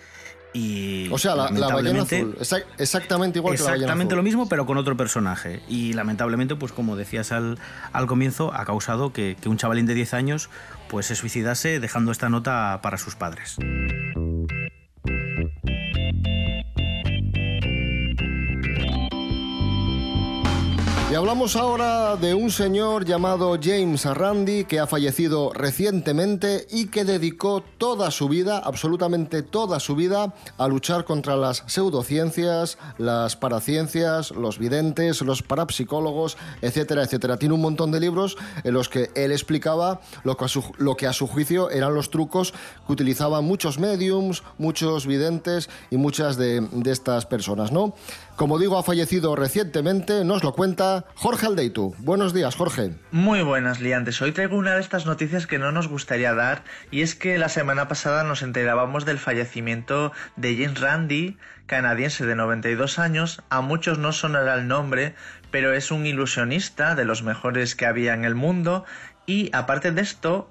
Y 0.54 1.10
O 1.12 1.18
sea, 1.18 1.36
la, 1.36 1.44
la 1.52 1.68
ballena 1.68 1.68
lamentablemente- 2.00 2.18
azul. 2.18 2.38
Exa- 2.40 2.64
exactamente 2.78 3.40
igual 3.40 3.54
que 3.56 3.60
la 3.60 3.66
ballena 3.66 3.84
Exactamente 3.86 4.16
lo 4.16 4.24
mismo, 4.24 4.50
pero 4.50 4.66
con 4.66 4.78
otro 4.78 4.96
personaje. 4.98 5.62
Y 5.68 5.94
lamentablemente, 5.94 6.56
pues 6.56 6.72
como 6.72 6.96
decías 6.96 7.32
al, 7.32 7.60
al 7.94 8.08
comienzo, 8.08 8.54
ha 8.54 8.66
causado 8.66 9.14
que, 9.14 9.36
que 9.40 9.50
un 9.50 9.58
chavalín 9.58 9.86
de 9.86 9.94
10 9.94 10.14
años 10.14 10.50
pues 10.90 11.06
se 11.08 11.16
suicidase 11.16 11.80
dejando 11.80 12.12
esta 12.12 12.30
nota 12.30 12.80
para 12.82 12.98
sus 12.98 13.16
padres. 13.16 13.58
Hablamos 21.18 21.56
ahora 21.56 22.16
de 22.16 22.36
un 22.36 22.52
señor 22.52 23.04
llamado 23.04 23.58
James 23.60 24.06
Randi 24.06 24.66
que 24.66 24.80
ha 24.80 24.86
fallecido 24.86 25.52
recientemente 25.52 26.68
y 26.70 26.88
que 26.88 27.06
dedicó 27.06 27.64
toda 27.80 28.12
su 28.12 28.30
vida, 28.30 28.60
absolutamente 28.60 29.42
toda 29.42 29.80
su 29.80 29.96
vida, 29.96 30.36
a 30.60 30.68
luchar 30.68 31.06
contra 31.06 31.36
las 31.36 31.64
pseudociencias, 31.66 32.78
las 33.00 33.36
paraciencias, 33.36 34.30
los 34.30 34.60
videntes, 34.60 35.24
los 35.24 35.42
parapsicólogos, 35.42 36.38
etcétera, 36.62 37.04
etcétera. 37.04 37.38
Tiene 37.38 37.56
un 37.56 37.62
montón 37.62 37.90
de 37.92 38.00
libros 38.00 38.38
en 38.64 38.74
los 38.76 38.88
que 38.88 39.10
él 39.16 39.32
explicaba 39.32 40.02
lo 40.24 40.38
que 40.38 41.08
a 41.08 41.14
su, 41.14 41.28
juicio 41.28 41.72
eran 41.72 41.96
los 41.96 42.12
trucos 42.12 42.54
que 42.86 42.94
utilizaban 42.94 43.44
muchos 43.44 43.80
mediums, 43.80 44.44
muchos 44.60 45.08
videntes 45.08 45.68
y 45.90 45.98
muchas 45.98 46.38
de, 46.38 46.62
de 46.72 46.92
estas 46.92 47.26
personas, 47.26 47.72
¿no? 47.72 47.96
Como 48.36 48.60
digo, 48.60 48.78
ha 48.78 48.84
fallecido 48.84 49.36
recientemente, 49.36 50.24
nos 50.24 50.44
lo 50.44 50.54
cuenta 50.54 51.07
Jorge 51.16 51.46
Aldeitu. 51.48 51.96
Buenos 52.00 52.34
días, 52.34 52.56
Jorge. 52.56 52.92
Muy 53.12 53.42
buenas, 53.42 53.82
liantes. 53.82 54.22
Hoy 54.22 54.32
traigo 54.32 54.58
una 54.58 54.76
de 54.76 54.82
estas 54.82 55.06
noticias 55.06 55.48
que 55.48 55.60
no 55.60 55.72
nos 55.72 55.88
gustaría 55.88 56.34
dar 56.34 56.64
y 56.92 57.02
es 57.02 57.16
que 57.16 57.38
la 57.38 57.50
semana 57.50 57.88
pasada 57.88 58.24
nos 58.24 58.44
enterábamos 58.44 59.06
del 59.06 59.18
fallecimiento 59.18 60.12
de 60.36 60.56
James 60.56 60.80
Randi, 60.80 61.38
canadiense 61.66 62.26
de 62.26 62.36
92 62.36 63.00
años. 63.00 63.42
A 63.50 63.62
muchos 63.62 63.98
no 63.98 64.12
sonará 64.12 64.56
el 64.56 64.68
nombre, 64.68 65.16
pero 65.52 65.74
es 65.74 65.92
un 65.92 66.06
ilusionista 66.06 66.96
de 66.96 67.06
los 67.06 67.24
mejores 67.24 67.76
que 67.76 67.86
había 67.86 68.14
en 68.14 68.26
el 68.26 68.36
mundo 68.36 68.86
y 69.26 69.50
aparte 69.54 69.92
de 69.92 70.02
esto, 70.02 70.50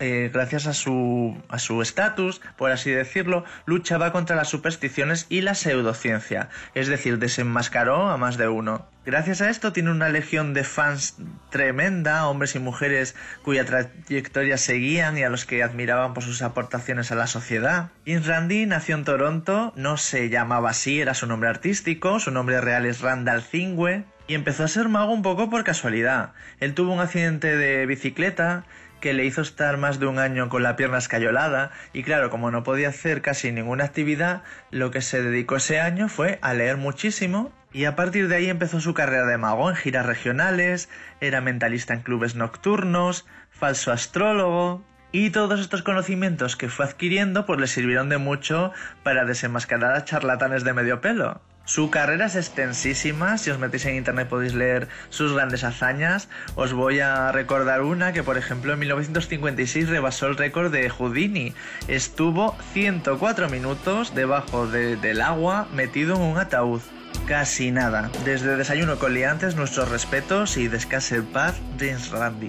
eh, 0.00 0.30
gracias 0.32 0.66
a 0.66 0.74
su 0.74 1.36
a 1.48 1.58
su 1.58 1.80
estatus, 1.82 2.40
por 2.56 2.70
así 2.72 2.90
decirlo, 2.90 3.44
luchaba 3.64 4.12
contra 4.12 4.36
las 4.36 4.48
supersticiones 4.48 5.26
y 5.28 5.40
la 5.40 5.54
pseudociencia, 5.54 6.48
es 6.74 6.88
decir, 6.88 7.18
desenmascaró 7.18 8.08
a 8.10 8.16
más 8.16 8.36
de 8.36 8.48
uno. 8.48 8.88
Gracias 9.06 9.42
a 9.42 9.50
esto 9.50 9.72
tiene 9.72 9.90
una 9.90 10.08
legión 10.08 10.54
de 10.54 10.64
fans 10.64 11.16
tremenda, 11.50 12.26
hombres 12.26 12.54
y 12.54 12.58
mujeres 12.58 13.14
cuya 13.42 13.66
trayectoria 13.66 14.56
seguían 14.56 15.18
y 15.18 15.22
a 15.22 15.28
los 15.28 15.44
que 15.44 15.62
admiraban 15.62 16.14
por 16.14 16.22
sus 16.22 16.40
aportaciones 16.40 17.12
a 17.12 17.14
la 17.14 17.26
sociedad. 17.26 17.90
James 18.06 18.26
Randi 18.26 18.64
nació 18.64 18.96
en 18.96 19.04
Toronto, 19.04 19.74
no 19.76 19.98
se 19.98 20.30
llamaba 20.30 20.70
así, 20.70 21.02
era 21.02 21.12
su 21.12 21.26
nombre 21.26 21.50
artístico, 21.50 22.18
su 22.18 22.30
nombre 22.30 22.62
real 22.62 22.86
es 22.86 23.02
Randall 23.02 23.42
Zingwe, 23.42 24.04
y 24.26 24.34
empezó 24.34 24.64
a 24.64 24.68
ser 24.68 24.88
mago 24.88 25.12
un 25.12 25.22
poco 25.22 25.50
por 25.50 25.64
casualidad. 25.64 26.32
Él 26.58 26.72
tuvo 26.72 26.94
un 26.94 27.00
accidente 27.00 27.56
de 27.56 27.84
bicicleta 27.84 28.64
que 29.04 29.12
le 29.12 29.26
hizo 29.26 29.42
estar 29.42 29.76
más 29.76 30.00
de 30.00 30.06
un 30.06 30.18
año 30.18 30.48
con 30.48 30.62
la 30.62 30.76
pierna 30.76 30.96
escayolada 30.96 31.72
y 31.92 32.04
claro, 32.04 32.30
como 32.30 32.50
no 32.50 32.62
podía 32.62 32.88
hacer 32.88 33.20
casi 33.20 33.52
ninguna 33.52 33.84
actividad, 33.84 34.44
lo 34.70 34.90
que 34.90 35.02
se 35.02 35.22
dedicó 35.22 35.56
ese 35.56 35.78
año 35.78 36.08
fue 36.08 36.38
a 36.40 36.54
leer 36.54 36.78
muchísimo 36.78 37.52
y 37.70 37.84
a 37.84 37.96
partir 37.96 38.28
de 38.28 38.36
ahí 38.36 38.48
empezó 38.48 38.80
su 38.80 38.94
carrera 38.94 39.26
de 39.26 39.36
mago 39.36 39.68
en 39.68 39.76
giras 39.76 40.06
regionales, 40.06 40.88
era 41.20 41.42
mentalista 41.42 41.92
en 41.92 42.00
clubes 42.00 42.34
nocturnos, 42.34 43.26
falso 43.50 43.92
astrólogo 43.92 44.82
y 45.12 45.28
todos 45.28 45.60
estos 45.60 45.82
conocimientos 45.82 46.56
que 46.56 46.70
fue 46.70 46.86
adquiriendo 46.86 47.44
pues 47.44 47.60
le 47.60 47.66
sirvieron 47.66 48.08
de 48.08 48.16
mucho 48.16 48.72
para 49.02 49.26
desenmascarar 49.26 49.94
a 49.96 50.06
charlatanes 50.06 50.64
de 50.64 50.72
medio 50.72 51.02
pelo. 51.02 51.42
Su 51.66 51.88
carrera 51.90 52.26
es 52.26 52.36
extensísima, 52.36 53.38
si 53.38 53.50
os 53.50 53.58
metéis 53.58 53.86
en 53.86 53.96
internet 53.96 54.28
podéis 54.28 54.52
leer 54.54 54.88
sus 55.08 55.32
grandes 55.32 55.64
hazañas. 55.64 56.28
Os 56.56 56.74
voy 56.74 57.00
a 57.00 57.32
recordar 57.32 57.80
una 57.82 58.12
que, 58.12 58.22
por 58.22 58.36
ejemplo, 58.36 58.74
en 58.74 58.80
1956 58.80 59.88
rebasó 59.88 60.26
el 60.26 60.36
récord 60.36 60.70
de 60.70 60.90
Houdini. 60.90 61.54
Estuvo 61.88 62.54
104 62.74 63.48
minutos 63.48 64.14
debajo 64.14 64.66
de- 64.66 64.96
del 64.96 65.22
agua 65.22 65.66
metido 65.72 66.16
en 66.16 66.22
un 66.22 66.38
ataúd. 66.38 66.82
Casi 67.26 67.70
nada. 67.70 68.10
Desde 68.26 68.56
Desayuno 68.56 68.98
con 68.98 69.14
Liantes, 69.14 69.56
nuestros 69.56 69.88
respetos 69.88 70.58
y 70.58 70.68
descanse 70.68 71.16
en 71.16 71.26
paz, 71.26 71.54
James 71.78 72.10
Randi. 72.10 72.48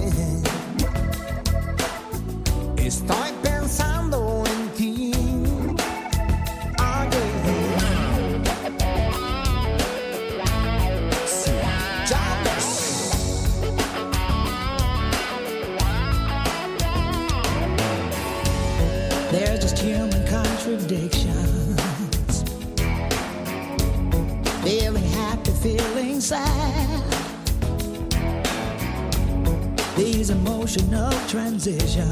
emotional 30.31 31.11
transitions, 31.27 32.05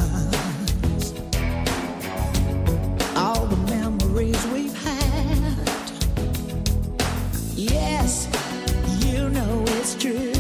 all 3.16 3.46
the 3.46 3.58
memories 3.70 4.46
we've 4.48 4.76
had. 4.84 5.56
Yes, 7.56 8.28
you 9.06 9.30
know 9.30 9.64
it's 9.78 9.96
true 9.96 10.34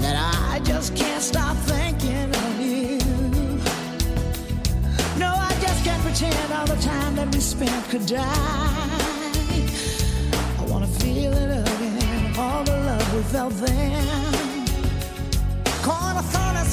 that 0.00 0.16
I 0.52 0.60
just 0.64 0.96
can't 0.96 1.22
stop 1.22 1.56
thinking 1.56 2.30
of 2.34 2.60
you. 2.60 2.98
No, 5.18 5.34
I 5.34 5.54
just 5.60 5.84
can't 5.84 6.02
pretend 6.02 6.52
all 6.52 6.66
the 6.66 6.80
time 6.82 7.16
that 7.16 7.32
we 7.34 7.40
spent 7.40 7.88
could 7.90 8.06
die. 8.06 8.24
I 10.58 10.64
wanna 10.66 10.86
feel 10.86 11.32
it 11.32 11.50
again, 11.68 12.36
all 12.38 12.64
the 12.64 12.72
love 12.72 13.14
we 13.14 13.22
felt 13.24 13.52
then. 13.54 14.51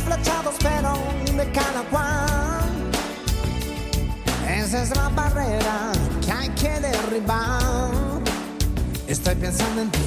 Flechados, 0.10 0.56
pero 0.60 0.94
de 1.38 1.52
cada 1.52 1.84
cual. 1.92 2.92
Esa 4.50 4.82
es 4.82 4.96
la 4.96 5.10
barrera 5.10 5.92
que 6.26 6.32
hay 6.32 6.50
que 6.50 6.80
derribar. 6.80 7.92
Estoy 9.08 9.36
pensando 9.36 9.82
en 9.84 9.92
ti. 9.92 10.00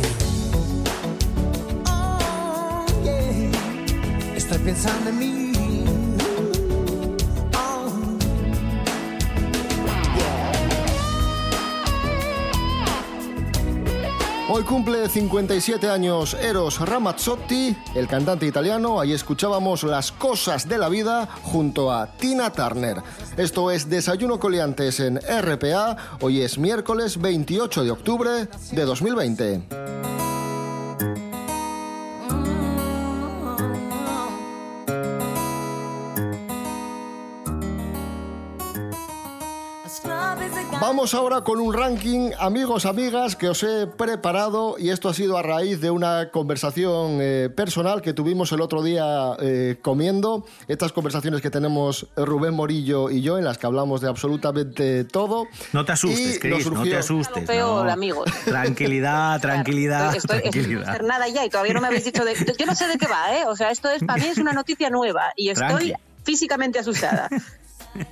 Oh, 1.87 2.85
yeah. 3.04 4.37
Estoy 4.37 4.59
pensando 4.59 5.11
en 5.11 5.18
mí. 5.18 5.42
Hoy 14.54 14.64
cumple 14.64 15.09
57 15.09 15.88
años 15.88 16.35
Eros 16.35 16.78
Ramazzotti, 16.78 17.75
el 17.94 18.06
cantante 18.06 18.44
italiano. 18.44 19.00
Ahí 19.00 19.14
escuchábamos 19.14 19.82
las 19.82 20.12
cosas 20.12 20.68
de 20.68 20.76
la 20.76 20.90
vida 20.90 21.26
junto 21.42 21.90
a 21.90 22.06
Tina 22.18 22.52
Turner. 22.52 22.99
Esto 23.38 23.71
es 23.71 23.88
Desayuno 23.88 24.38
Coliantes 24.38 25.00
en 25.00 25.16
RPA. 25.16 25.97
Hoy 26.21 26.42
es 26.42 26.59
miércoles 26.59 27.18
28 27.18 27.82
de 27.82 27.90
octubre 27.92 28.30
de 28.73 28.85
2020. 28.85 30.12
Vamos 40.95 41.15
ahora 41.15 41.41
con 41.41 41.59
un 41.59 41.73
ranking, 41.73 42.33
amigos, 42.39 42.85
amigas, 42.85 43.35
que 43.35 43.49
os 43.49 43.63
he 43.63 43.87
preparado 43.87 44.77
y 44.79 44.91
esto 44.91 45.09
ha 45.09 45.15
sido 45.15 45.39
a 45.39 45.43
raíz 45.43 45.81
de 45.81 45.91
una 45.91 46.29
conversación 46.31 47.17
eh, 47.23 47.49
personal 47.49 48.03
que 48.03 48.13
tuvimos 48.13 48.53
el 48.53 48.61
otro 48.61 48.83
día 48.83 49.35
eh, 49.41 49.79
comiendo. 49.81 50.45
Estas 50.69 50.93
conversaciones 50.93 51.41
que 51.41 51.49
tenemos 51.49 52.09
Rubén 52.15 52.53
Morillo 52.53 53.09
y 53.09 53.23
yo, 53.23 53.39
en 53.39 53.45
las 53.45 53.57
que 53.57 53.65
hablamos 53.67 54.03
de 54.03 54.11
absolutamente 54.11 55.05
todo. 55.05 55.47
No 55.73 55.87
te 55.87 55.93
asustes, 55.93 56.39
Cris, 56.39 56.53
nos 56.67 56.67
no 56.67 56.81
surgió- 56.83 56.93
te 56.93 56.99
asustes. 56.99 57.47
Peor, 57.47 57.87
no. 57.87 57.91
amigos. 57.91 58.31
Tranquilidad, 58.45 59.41
tranquilidad, 59.41 60.15
Estoy, 60.15 60.19
estoy, 60.19 60.37
estoy 60.37 60.51
tranquilidad. 60.51 60.85
consternada 60.85 61.29
ya 61.29 61.47
y 61.47 61.49
todavía 61.49 61.73
no 61.73 61.81
me 61.81 61.87
habéis 61.87 62.05
dicho 62.05 62.23
de. 62.23 62.35
Yo 62.59 62.67
no 62.67 62.75
sé 62.75 62.87
de 62.89 62.99
qué 62.99 63.07
va, 63.07 63.35
¿eh? 63.35 63.45
O 63.49 63.57
sea, 63.57 63.71
esto 63.71 63.89
es 63.89 64.05
para 64.05 64.23
mí 64.23 64.29
es 64.29 64.37
una 64.37 64.53
noticia 64.53 64.91
nueva 64.91 65.33
y 65.37 65.49
estoy 65.49 65.69
Tranqui. 65.69 65.93
físicamente 66.23 66.79
asustada. 66.81 67.31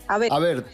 A 0.09 0.17
ver. 0.17 0.33
A 0.33 0.39
ver, 0.39 0.65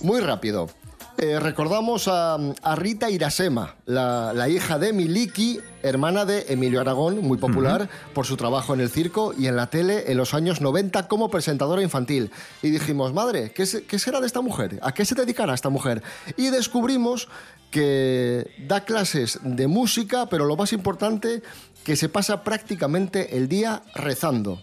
muy 0.00 0.20
rápido. 0.20 0.68
Eh, 1.16 1.38
recordamos 1.38 2.08
a, 2.08 2.34
a 2.62 2.74
Rita 2.74 3.08
Irasema, 3.08 3.76
la, 3.86 4.32
la 4.34 4.48
hija 4.48 4.80
de 4.80 4.92
Miliki, 4.92 5.60
hermana 5.82 6.24
de 6.24 6.46
Emilio 6.48 6.80
Aragón, 6.80 7.20
muy 7.22 7.38
popular 7.38 7.88
por 8.12 8.26
su 8.26 8.36
trabajo 8.36 8.74
en 8.74 8.80
el 8.80 8.90
circo 8.90 9.32
y 9.38 9.46
en 9.46 9.54
la 9.54 9.68
tele 9.70 10.10
en 10.10 10.16
los 10.18 10.34
años 10.34 10.60
90 10.60 11.06
como 11.06 11.30
presentadora 11.30 11.82
infantil. 11.82 12.32
Y 12.62 12.70
dijimos, 12.70 13.14
madre, 13.14 13.52
¿qué, 13.52 13.64
se- 13.64 13.84
qué 13.84 14.00
será 14.00 14.20
de 14.20 14.26
esta 14.26 14.40
mujer? 14.40 14.80
¿A 14.82 14.92
qué 14.92 15.04
se 15.04 15.14
dedicará 15.14 15.54
esta 15.54 15.70
mujer? 15.70 16.02
Y 16.36 16.50
descubrimos 16.50 17.28
que 17.70 18.50
da 18.66 18.84
clases 18.84 19.38
de 19.44 19.68
música, 19.68 20.26
pero 20.26 20.46
lo 20.46 20.56
más 20.56 20.72
importante, 20.72 21.42
que 21.84 21.94
se 21.94 22.08
pasa 22.08 22.42
prácticamente 22.42 23.36
el 23.36 23.48
día 23.48 23.82
rezando. 23.94 24.60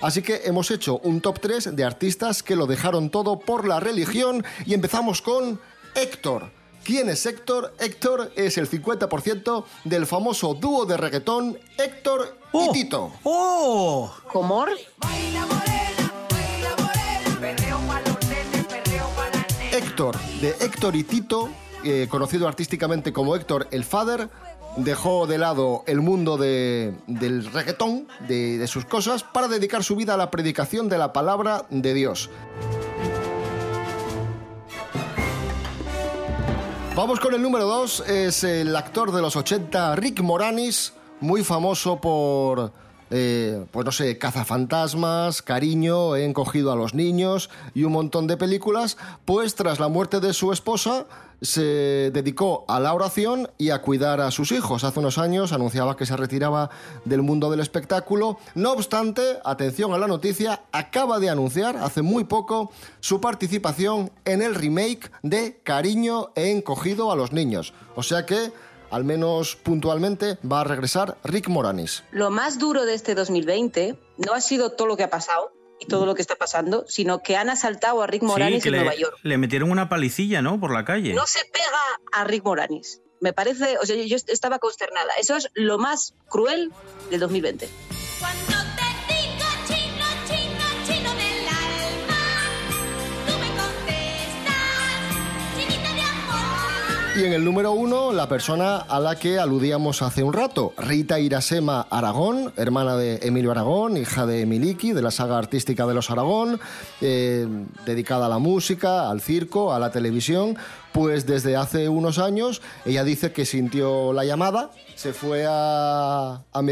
Así 0.00 0.22
que 0.22 0.42
hemos 0.44 0.70
hecho 0.70 0.98
un 1.00 1.20
top 1.20 1.38
3 1.40 1.76
de 1.76 1.84
artistas 1.84 2.42
que 2.42 2.56
lo 2.56 2.66
dejaron 2.66 3.10
todo 3.10 3.38
por 3.40 3.66
la 3.68 3.78
religión 3.80 4.44
y 4.64 4.74
empezamos 4.74 5.20
con 5.22 5.60
Héctor. 5.94 6.50
¿Quién 6.84 7.08
es 7.08 7.24
Héctor? 7.26 7.74
Héctor 7.78 8.32
es 8.34 8.58
el 8.58 8.68
50% 8.68 9.64
del 9.84 10.06
famoso 10.06 10.54
dúo 10.54 10.84
de 10.84 10.96
reggaetón 10.96 11.58
Héctor 11.78 12.36
y 12.52 12.72
Tito. 12.72 13.12
¡Oh! 13.22 14.12
¿Comor? 14.32 14.70
Héctor, 19.72 20.18
de 20.40 20.50
Héctor 20.60 20.96
y 20.96 21.04
Tito, 21.04 21.48
eh, 21.84 22.06
conocido 22.10 22.46
artísticamente 22.48 23.12
como 23.12 23.34
Héctor 23.36 23.68
el 23.70 23.84
Father, 23.84 24.28
dejó 24.76 25.26
de 25.26 25.38
lado 25.38 25.84
el 25.86 26.00
mundo 26.00 26.36
de- 26.36 26.94
del 27.06 27.50
reggaetón, 27.52 28.08
de, 28.28 28.58
de 28.58 28.66
sus 28.66 28.84
cosas, 28.84 29.22
para 29.22 29.48
dedicar 29.48 29.82
su 29.84 29.96
vida 29.96 30.14
a 30.14 30.16
la 30.16 30.30
predicación 30.30 30.88
de 30.88 30.98
la 30.98 31.12
palabra 31.12 31.66
de 31.70 31.94
Dios. 31.94 32.28
Vamos 36.94 37.20
con 37.20 37.32
el 37.32 37.40
número 37.40 37.64
2, 37.64 38.00
es 38.06 38.44
el 38.44 38.76
actor 38.76 39.12
de 39.12 39.22
los 39.22 39.34
80, 39.34 39.96
Rick 39.96 40.20
Moranis, 40.20 40.92
muy 41.20 41.42
famoso 41.42 41.98
por, 41.98 42.70
eh, 43.14 43.66
pues 43.70 43.84
no 43.84 43.92
sé, 43.92 44.16
Cazafantasmas, 44.16 45.42
Cariño, 45.42 46.16
He 46.16 46.24
encogido 46.24 46.72
a 46.72 46.76
los 46.76 46.94
niños 46.94 47.50
y 47.74 47.84
un 47.84 47.92
montón 47.92 48.26
de 48.26 48.38
películas, 48.38 48.96
pues 49.26 49.54
tras 49.54 49.78
la 49.78 49.88
muerte 49.88 50.18
de 50.20 50.32
su 50.32 50.50
esposa 50.50 51.06
se 51.42 52.10
dedicó 52.12 52.64
a 52.68 52.78
la 52.80 52.94
oración 52.94 53.50
y 53.58 53.70
a 53.70 53.82
cuidar 53.82 54.20
a 54.20 54.30
sus 54.30 54.52
hijos. 54.52 54.84
Hace 54.84 55.00
unos 55.00 55.18
años 55.18 55.52
anunciaba 55.52 55.96
que 55.96 56.06
se 56.06 56.16
retiraba 56.16 56.70
del 57.04 57.22
mundo 57.22 57.50
del 57.50 57.60
espectáculo. 57.60 58.38
No 58.54 58.72
obstante, 58.72 59.22
atención 59.44 59.92
a 59.92 59.98
la 59.98 60.06
noticia, 60.06 60.62
acaba 60.70 61.18
de 61.18 61.30
anunciar 61.30 61.76
hace 61.76 62.00
muy 62.00 62.24
poco 62.24 62.70
su 63.00 63.20
participación 63.20 64.10
en 64.24 64.40
el 64.40 64.54
remake 64.54 65.10
de 65.22 65.60
Cariño 65.64 66.30
he 66.36 66.52
encogido 66.52 67.10
a 67.10 67.16
los 67.16 67.32
niños. 67.32 67.74
O 67.96 68.02
sea 68.04 68.24
que, 68.24 68.52
al 68.92 69.04
menos 69.04 69.56
puntualmente, 69.56 70.38
va 70.50 70.60
a 70.60 70.64
regresar 70.64 71.16
Rick 71.24 71.48
Moranis. 71.48 72.04
Lo 72.12 72.30
más 72.30 72.58
duro 72.58 72.84
de 72.84 72.94
este 72.94 73.14
2020 73.16 73.96
no 74.18 74.34
ha 74.34 74.40
sido 74.40 74.70
todo 74.70 74.86
lo 74.86 74.96
que 74.96 75.02
ha 75.02 75.10
pasado 75.10 75.50
y 75.80 75.86
todo 75.86 76.06
lo 76.06 76.14
que 76.14 76.22
está 76.22 76.36
pasando, 76.36 76.84
sino 76.86 77.22
que 77.22 77.36
han 77.36 77.50
asaltado 77.50 78.02
a 78.02 78.06
Rick 78.06 78.22
Moranis 78.22 78.56
sí, 78.56 78.62
que 78.62 78.68
en 78.68 78.72
le, 78.74 78.78
Nueva 78.82 78.94
York. 78.94 79.16
le 79.22 79.38
metieron 79.38 79.70
una 79.72 79.88
palicilla, 79.88 80.40
¿no? 80.42 80.60
Por 80.60 80.72
la 80.72 80.84
calle. 80.84 81.12
No 81.14 81.26
se 81.26 81.40
pega 81.52 81.80
a 82.12 82.22
Rick 82.24 82.44
Moranis. 82.44 83.00
Me 83.20 83.32
parece, 83.32 83.78
o 83.78 83.86
sea, 83.86 83.96
yo- 83.96 84.04
yo 84.04 84.16
estaba 84.28 84.58
consternada. 84.60 85.10
Eso 85.18 85.36
es 85.36 85.48
lo 85.54 85.78
más 85.78 86.14
cruel 86.28 86.70
del 87.10 87.18
2020. 87.20 87.68
Y 97.14 97.24
en 97.24 97.34
el 97.34 97.44
número 97.44 97.72
uno, 97.72 98.10
la 98.10 98.26
persona 98.26 98.78
a 98.78 98.98
la 98.98 99.16
que 99.16 99.38
aludíamos 99.38 100.00
hace 100.00 100.22
un 100.22 100.32
rato, 100.32 100.72
Rita 100.78 101.20
Irasema 101.20 101.86
Aragón, 101.90 102.54
hermana 102.56 102.96
de 102.96 103.20
Emilio 103.22 103.50
Aragón, 103.50 103.98
hija 103.98 104.24
de 104.24 104.46
Miliki, 104.46 104.92
de 104.92 105.02
la 105.02 105.10
saga 105.10 105.36
artística 105.36 105.86
de 105.86 105.92
los 105.92 106.10
Aragón, 106.10 106.58
eh, 107.02 107.46
dedicada 107.84 108.26
a 108.26 108.28
la 108.30 108.38
música, 108.38 109.10
al 109.10 109.20
circo, 109.20 109.74
a 109.74 109.78
la 109.78 109.92
televisión. 109.92 110.56
Pues 110.92 111.26
desde 111.26 111.54
hace 111.54 111.90
unos 111.90 112.18
años 112.18 112.62
ella 112.86 113.04
dice 113.04 113.30
que 113.32 113.44
sintió 113.44 114.14
la 114.14 114.24
llamada, 114.24 114.70
se 114.94 115.12
fue 115.12 115.44
a, 115.46 116.40
a 116.50 116.62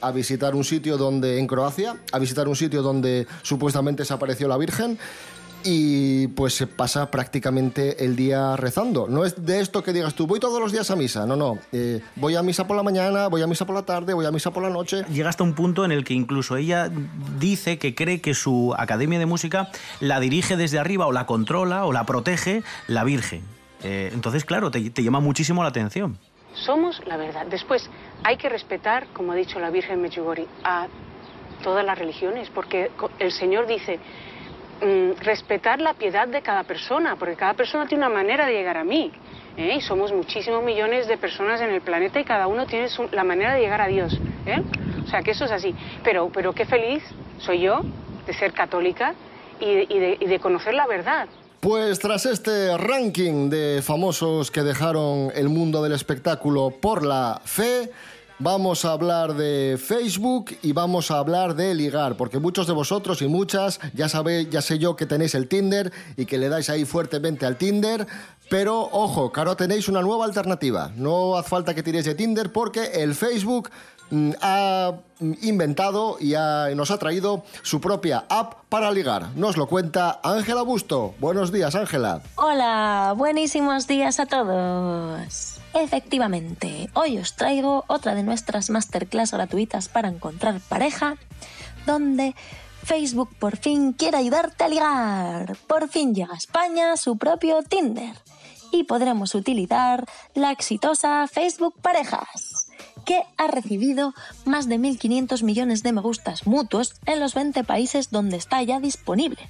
a 0.00 0.10
visitar 0.12 0.54
un 0.54 0.64
sitio 0.64 0.96
donde, 0.96 1.40
en 1.40 1.46
Croacia, 1.48 1.96
a 2.12 2.18
visitar 2.20 2.46
un 2.46 2.54
sitio 2.54 2.82
donde 2.82 3.26
supuestamente 3.42 4.04
se 4.04 4.14
apareció 4.14 4.46
la 4.46 4.58
Virgen 4.58 4.96
y 5.68 6.28
pues 6.28 6.54
se 6.54 6.68
pasa 6.68 7.10
prácticamente 7.10 8.04
el 8.04 8.14
día 8.14 8.56
rezando. 8.56 9.08
No 9.08 9.24
es 9.24 9.44
de 9.44 9.60
esto 9.60 9.82
que 9.82 9.92
digas 9.92 10.14
tú, 10.14 10.28
voy 10.28 10.38
todos 10.38 10.60
los 10.60 10.70
días 10.70 10.92
a 10.92 10.96
misa. 10.96 11.26
No, 11.26 11.34
no. 11.34 11.58
Eh, 11.72 12.00
voy 12.14 12.36
a 12.36 12.42
misa 12.42 12.68
por 12.68 12.76
la 12.76 12.84
mañana, 12.84 13.26
voy 13.26 13.42
a 13.42 13.48
misa 13.48 13.66
por 13.66 13.74
la 13.74 13.82
tarde, 13.82 14.14
voy 14.14 14.26
a 14.26 14.30
misa 14.30 14.52
por 14.52 14.62
la 14.62 14.70
noche. 14.70 15.02
Llega 15.12 15.28
hasta 15.28 15.42
un 15.42 15.54
punto 15.54 15.84
en 15.84 15.90
el 15.90 16.04
que 16.04 16.14
incluso 16.14 16.56
ella 16.56 16.88
dice 17.40 17.78
que 17.78 17.96
cree 17.96 18.20
que 18.20 18.32
su 18.32 18.74
academia 18.78 19.18
de 19.18 19.26
música 19.26 19.68
la 19.98 20.20
dirige 20.20 20.56
desde 20.56 20.78
arriba 20.78 21.08
o 21.08 21.12
la 21.12 21.26
controla 21.26 21.84
o 21.84 21.92
la 21.92 22.06
protege 22.06 22.62
la 22.86 23.02
Virgen. 23.02 23.42
Eh, 23.82 24.10
entonces, 24.14 24.44
claro, 24.44 24.70
te, 24.70 24.88
te 24.90 25.02
llama 25.02 25.18
muchísimo 25.18 25.64
la 25.64 25.70
atención. 25.70 26.16
Somos 26.54 27.02
la 27.06 27.16
verdad. 27.16 27.44
Después, 27.50 27.90
hay 28.22 28.36
que 28.36 28.48
respetar, 28.48 29.08
como 29.12 29.32
ha 29.32 29.34
dicho 29.34 29.58
la 29.58 29.70
Virgen 29.70 30.00
Medjugorje, 30.00 30.46
a 30.62 30.86
todas 31.62 31.84
las 31.84 31.98
religiones, 31.98 32.48
porque 32.54 32.90
el 33.18 33.32
Señor 33.32 33.66
dice, 33.66 33.98
mm, 34.80 35.20
respetar 35.22 35.80
la 35.80 35.94
piedad 35.94 36.28
de 36.28 36.42
cada 36.42 36.64
persona, 36.64 37.16
porque 37.16 37.34
cada 37.36 37.54
persona 37.54 37.86
tiene 37.86 38.06
una 38.06 38.14
manera 38.14 38.46
de 38.46 38.52
llegar 38.52 38.76
a 38.76 38.84
mí. 38.84 39.12
¿eh? 39.58 39.76
y 39.78 39.80
somos 39.80 40.12
muchísimos 40.12 40.62
millones 40.62 41.08
de 41.08 41.16
personas 41.16 41.62
en 41.62 41.70
el 41.70 41.80
planeta 41.80 42.20
y 42.20 42.24
cada 42.24 42.46
uno 42.46 42.66
tiene 42.66 42.90
su- 42.90 43.08
la 43.12 43.24
manera 43.24 43.54
de 43.54 43.60
llegar 43.60 43.80
a 43.80 43.86
Dios. 43.86 44.12
¿eh? 44.44 44.62
O 45.02 45.08
sea, 45.08 45.22
que 45.22 45.30
eso 45.30 45.46
es 45.46 45.50
así. 45.50 45.74
Pero, 46.04 46.30
pero 46.32 46.52
qué 46.52 46.66
feliz 46.66 47.02
soy 47.38 47.60
yo 47.60 47.80
de 48.26 48.34
ser 48.34 48.52
católica 48.52 49.14
y 49.58 50.26
de- 50.26 50.38
conocer 50.42 50.74
la 50.74 50.86
verdad. 50.86 51.26
Pues 51.60 51.98
tras 51.98 52.26
este 52.26 52.76
ranking 52.76 53.48
de 53.48 53.80
famosos 53.82 54.50
que 54.50 54.62
dejaron 54.62 55.32
el 55.34 55.48
mundo 55.48 55.82
del 55.82 55.92
espectáculo 55.92 56.70
por 56.78 57.02
la 57.02 57.40
fe, 57.46 57.90
vamos 58.38 58.84
a 58.84 58.92
hablar 58.92 59.34
de 59.34 59.78
Facebook 59.82 60.56
y 60.62 60.72
vamos 60.72 61.10
a 61.10 61.18
hablar 61.18 61.54
de 61.54 61.74
ligar, 61.74 62.16
porque 62.16 62.38
muchos 62.38 62.66
de 62.66 62.72
vosotros 62.72 63.22
y 63.22 63.28
muchas 63.28 63.80
ya 63.94 64.08
sabéis, 64.08 64.50
ya 64.50 64.62
sé 64.62 64.78
yo 64.78 64.96
que 64.96 65.06
tenéis 65.06 65.34
el 65.34 65.48
Tinder 65.48 65.92
y 66.16 66.26
que 66.26 66.38
le 66.38 66.48
dais 66.48 66.68
ahí 66.70 66.84
fuertemente 66.84 67.46
al 67.46 67.56
Tinder, 67.56 68.06
pero 68.48 68.88
ojo, 68.92 69.32
ahora 69.34 69.56
tenéis 69.56 69.88
una 69.88 70.02
nueva 70.02 70.24
alternativa. 70.24 70.92
No 70.96 71.36
hace 71.36 71.48
falta 71.48 71.74
que 71.74 71.82
tiréis 71.82 72.04
de 72.04 72.14
Tinder 72.14 72.52
porque 72.52 73.02
el 73.02 73.14
Facebook 73.14 73.70
mm, 74.10 74.30
ha 74.40 74.92
mm, 75.18 75.32
inventado 75.42 76.18
y 76.20 76.34
nos 76.74 76.90
ha 76.90 76.98
traído 76.98 77.42
su 77.62 77.80
propia 77.80 78.24
app 78.28 78.66
para 78.68 78.90
ligar. 78.90 79.28
Nos 79.34 79.56
lo 79.56 79.66
cuenta 79.66 80.20
Ángela 80.22 80.62
Busto. 80.62 81.14
Buenos 81.18 81.50
días, 81.50 81.74
Ángela. 81.74 82.20
Hola, 82.36 83.14
buenísimos 83.16 83.86
días 83.86 84.20
a 84.20 84.26
todos. 84.26 85.55
Efectivamente, 85.78 86.88
hoy 86.94 87.18
os 87.18 87.36
traigo 87.36 87.84
otra 87.86 88.14
de 88.14 88.22
nuestras 88.22 88.70
masterclass 88.70 89.32
gratuitas 89.32 89.88
para 89.88 90.08
encontrar 90.08 90.58
pareja, 90.60 91.18
donde 91.84 92.34
Facebook 92.82 93.28
por 93.38 93.58
fin 93.58 93.92
quiere 93.92 94.16
ayudarte 94.16 94.64
a 94.64 94.68
ligar. 94.68 95.56
Por 95.66 95.88
fin 95.88 96.14
llega 96.14 96.32
a 96.32 96.38
España 96.38 96.96
su 96.96 97.18
propio 97.18 97.62
Tinder 97.62 98.16
y 98.72 98.84
podremos 98.84 99.34
utilizar 99.34 100.06
la 100.34 100.50
exitosa 100.50 101.26
Facebook 101.26 101.74
Parejas 101.82 102.70
que 103.04 103.22
ha 103.36 103.46
recibido 103.46 104.14
más 104.46 104.68
de 104.68 104.78
1.500 104.78 105.42
millones 105.42 105.82
de 105.82 105.92
me 105.92 106.00
gustas 106.00 106.46
mutuos 106.46 106.94
en 107.04 107.20
los 107.20 107.34
20 107.34 107.64
países 107.64 108.10
donde 108.10 108.38
está 108.38 108.62
ya 108.62 108.80
disponible 108.80 109.48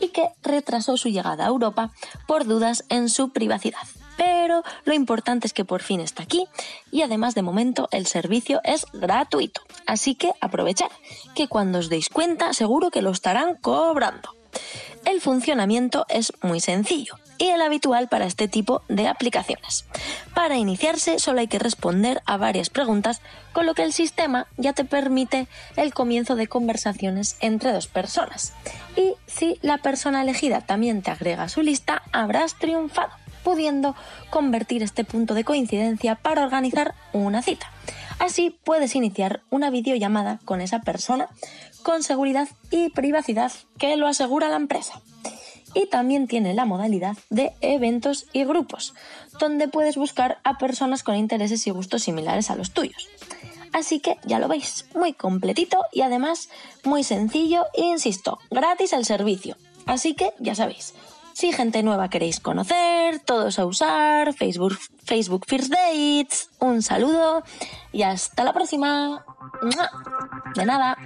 y 0.00 0.08
que 0.08 0.28
retrasó 0.42 0.96
su 0.96 1.08
llegada 1.08 1.44
a 1.44 1.48
Europa 1.48 1.90
por 2.26 2.44
dudas 2.44 2.84
en 2.88 3.08
su 3.08 3.30
privacidad. 3.30 3.86
Pero 4.16 4.62
lo 4.84 4.94
importante 4.94 5.46
es 5.46 5.52
que 5.52 5.64
por 5.64 5.82
fin 5.82 6.00
está 6.00 6.22
aquí 6.22 6.46
y 6.90 7.02
además 7.02 7.34
de 7.34 7.42
momento 7.42 7.88
el 7.90 8.06
servicio 8.06 8.60
es 8.64 8.86
gratuito. 8.92 9.62
Así 9.86 10.14
que 10.14 10.32
aprovechad, 10.40 10.90
que 11.34 11.48
cuando 11.48 11.78
os 11.78 11.88
deis 11.88 12.08
cuenta 12.08 12.52
seguro 12.52 12.90
que 12.90 13.02
lo 13.02 13.10
estarán 13.10 13.56
cobrando. 13.56 14.30
El 15.04 15.20
funcionamiento 15.20 16.06
es 16.08 16.32
muy 16.42 16.60
sencillo 16.60 17.16
y 17.38 17.48
el 17.48 17.62
habitual 17.62 18.08
para 18.08 18.26
este 18.26 18.48
tipo 18.48 18.82
de 18.88 19.08
aplicaciones. 19.08 19.84
Para 20.34 20.56
iniciarse 20.56 21.18
solo 21.18 21.40
hay 21.40 21.48
que 21.48 21.58
responder 21.58 22.22
a 22.26 22.36
varias 22.36 22.70
preguntas, 22.70 23.20
con 23.52 23.66
lo 23.66 23.74
que 23.74 23.82
el 23.82 23.92
sistema 23.92 24.46
ya 24.56 24.72
te 24.72 24.84
permite 24.84 25.48
el 25.76 25.92
comienzo 25.92 26.36
de 26.36 26.46
conversaciones 26.46 27.36
entre 27.40 27.72
dos 27.72 27.86
personas. 27.86 28.52
Y 28.96 29.14
si 29.26 29.58
la 29.62 29.78
persona 29.78 30.22
elegida 30.22 30.60
también 30.60 31.02
te 31.02 31.10
agrega 31.10 31.44
a 31.44 31.48
su 31.48 31.62
lista, 31.62 32.02
habrás 32.12 32.54
triunfado, 32.54 33.12
pudiendo 33.44 33.94
convertir 34.30 34.82
este 34.82 35.04
punto 35.04 35.34
de 35.34 35.44
coincidencia 35.44 36.16
para 36.16 36.42
organizar 36.42 36.94
una 37.12 37.42
cita. 37.42 37.70
Así 38.18 38.58
puedes 38.64 38.96
iniciar 38.96 39.42
una 39.50 39.70
videollamada 39.70 40.40
con 40.44 40.60
esa 40.60 40.80
persona 40.80 41.28
con 41.82 42.02
seguridad 42.02 42.48
y 42.70 42.88
privacidad 42.88 43.52
que 43.78 43.96
lo 43.96 44.08
asegura 44.08 44.48
la 44.48 44.56
empresa. 44.56 45.00
Y 45.74 45.86
también 45.86 46.28
tiene 46.28 46.54
la 46.54 46.64
modalidad 46.64 47.16
de 47.30 47.52
eventos 47.60 48.26
y 48.32 48.44
grupos, 48.44 48.94
donde 49.38 49.68
puedes 49.68 49.96
buscar 49.96 50.38
a 50.44 50.56
personas 50.56 51.02
con 51.02 51.16
intereses 51.16 51.66
y 51.66 51.70
gustos 51.70 52.04
similares 52.04 52.50
a 52.50 52.56
los 52.56 52.70
tuyos. 52.70 53.08
Así 53.72 53.98
que 53.98 54.18
ya 54.24 54.38
lo 54.38 54.46
veis, 54.46 54.86
muy 54.94 55.14
completito 55.14 55.78
y 55.92 56.02
además 56.02 56.48
muy 56.84 57.02
sencillo 57.02 57.66
e 57.74 57.82
insisto, 57.82 58.38
gratis 58.50 58.92
el 58.92 59.04
servicio. 59.04 59.56
Así 59.84 60.14
que 60.14 60.30
ya 60.38 60.54
sabéis, 60.54 60.94
si 61.34 61.52
gente 61.52 61.82
nueva 61.82 62.08
queréis 62.08 62.40
conocer, 62.40 63.18
todos 63.20 63.58
a 63.58 63.66
usar, 63.66 64.32
Facebook, 64.34 64.78
Facebook 65.04 65.44
First 65.46 65.70
Dates, 65.70 66.50
un 66.60 66.80
saludo 66.80 67.42
y 67.92 68.02
hasta 68.02 68.44
la 68.44 68.52
próxima. 68.52 69.24
De 70.54 70.64
nada. 70.64 70.96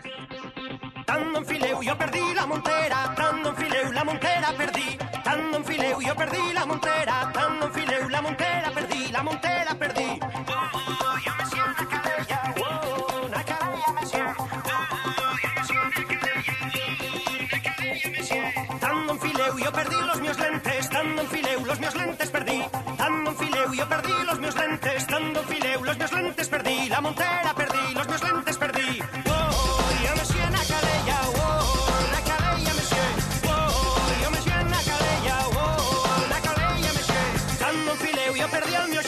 Fileu 19.58 19.64
yo 19.64 19.72
perdí 19.72 19.96
los 20.06 20.20
míos 20.20 20.38
lentes, 20.38 20.78
estando 20.78 21.22
en 21.22 21.28
fileu 21.28 21.64
los 21.64 21.80
míos 21.80 21.94
lentes 21.94 22.30
perdí, 22.30 22.62
estando 22.92 23.30
en 23.30 23.36
fileu 23.36 23.74
yo 23.74 23.88
perdí 23.88 24.12
los 24.24 24.38
míos 24.38 24.54
lentes, 24.54 24.94
estando 24.94 25.40
en 25.40 25.46
fileu 25.48 25.84
los 25.84 25.96
míos 25.98 26.12
lentes 26.12 26.48
perdí, 26.48 26.88
la 26.88 27.00
montera 27.00 27.54
perdí, 27.54 27.94
los 27.94 28.06
míos 28.06 28.22
lentes 28.22 28.56
perdí. 28.56 29.00
Oh, 29.26 29.90
yo 30.04 30.12
me 30.16 30.24
siento 30.24 30.48
una 30.48 30.64
cadella, 30.72 31.18
oh, 31.26 31.88
una 32.08 32.20
cadella 32.30 32.72
me 32.78 32.84
siento. 32.90 33.48
Oh, 33.48 34.22
yo 34.22 34.30
me 34.30 34.40
siento 34.42 34.66
una 34.66 34.82
cadella, 34.90 35.36
oh, 35.48 36.24
una 36.26 36.40
cadella 36.40 36.90
me 36.96 37.02
siento. 37.10 37.52
Estando 37.52 37.92
en 37.92 37.98
fileu 37.98 38.36
yo 38.36 38.48
perdí 38.48 38.74
el 38.74 38.88
mío 38.88 39.02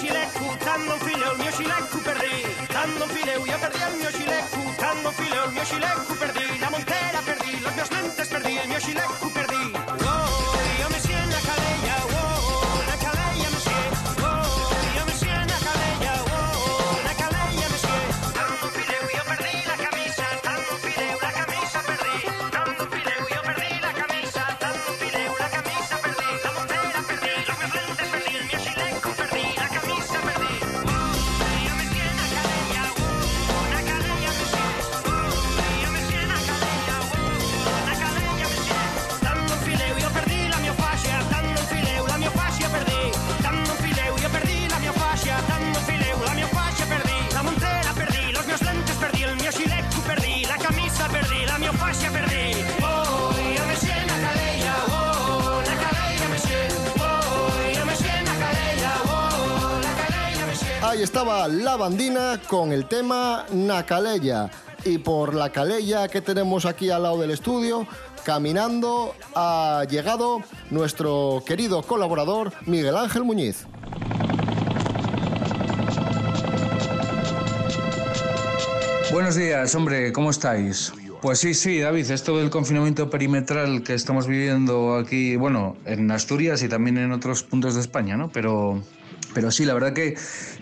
Ahí 61.01 61.05
estaba 61.05 61.49
la 61.49 61.79
bandina 61.79 62.39
con 62.47 62.73
el 62.73 62.85
tema 62.85 63.47
Nacaleya. 63.55 64.51
Y 64.85 64.99
por 64.99 65.33
la 65.33 65.51
calella 65.51 66.09
que 66.09 66.21
tenemos 66.21 66.67
aquí 66.67 66.91
al 66.91 67.05
lado 67.05 67.19
del 67.19 67.31
estudio, 67.31 67.87
caminando, 68.23 69.15
ha 69.35 69.87
llegado 69.89 70.43
nuestro 70.69 71.43
querido 71.47 71.81
colaborador 71.81 72.53
Miguel 72.67 72.99
Ángel 72.99 73.25
Muñiz. 73.25 73.65
Buenos 79.11 79.37
días, 79.37 79.75
hombre, 79.75 80.13
¿cómo 80.13 80.29
estáis? 80.29 80.93
Pues 81.23 81.39
sí, 81.39 81.55
sí, 81.55 81.81
David, 81.81 82.11
esto 82.11 82.37
del 82.37 82.51
confinamiento 82.51 83.09
perimetral 83.09 83.83
que 83.83 83.95
estamos 83.95 84.27
viviendo 84.27 84.97
aquí, 84.97 85.37
bueno, 85.37 85.79
en 85.87 86.11
Asturias 86.11 86.63
y 86.63 86.69
también 86.69 86.99
en 86.99 87.13
otros 87.13 87.43
puntos 87.43 87.75
de 87.75 87.81
España, 87.81 88.19
¿no? 88.19 88.29
Pero, 88.31 88.83
pero 89.35 89.51
sí, 89.51 89.65
la 89.65 89.75
verdad 89.75 89.93
que 89.93 90.17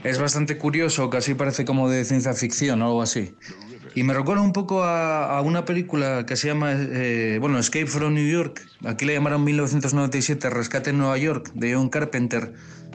es 0.04 0.18
bastante 0.18 0.58
curioso, 0.58 1.10
casi 1.10 1.34
parece 1.34 1.64
como 1.64 1.88
de 1.88 2.04
ciencia 2.04 2.34
ficción 2.34 2.82
o 2.82 2.86
algo 2.86 3.02
así. 3.02 3.34
Y 3.94 4.02
me 4.02 4.14
recuerda 4.14 4.42
un 4.42 4.52
poco 4.52 4.84
a, 4.84 5.40
una 5.42 5.64
película 5.64 6.24
que 6.26 6.36
se 6.36 6.48
llama, 6.48 6.72
eh, 6.72 7.38
bueno, 7.40 7.58
Escape 7.58 7.86
from 7.86 8.14
New 8.14 8.28
York. 8.28 8.64
Aquí 8.84 9.04
la 9.04 9.14
llamaron 9.14 9.44
1997, 9.44 10.50
Rescate 10.50 10.90
en 10.90 10.98
Nueva 10.98 11.18
York, 11.18 11.50
de 11.54 11.74
John 11.74 11.88
Carpenter. 11.88 12.52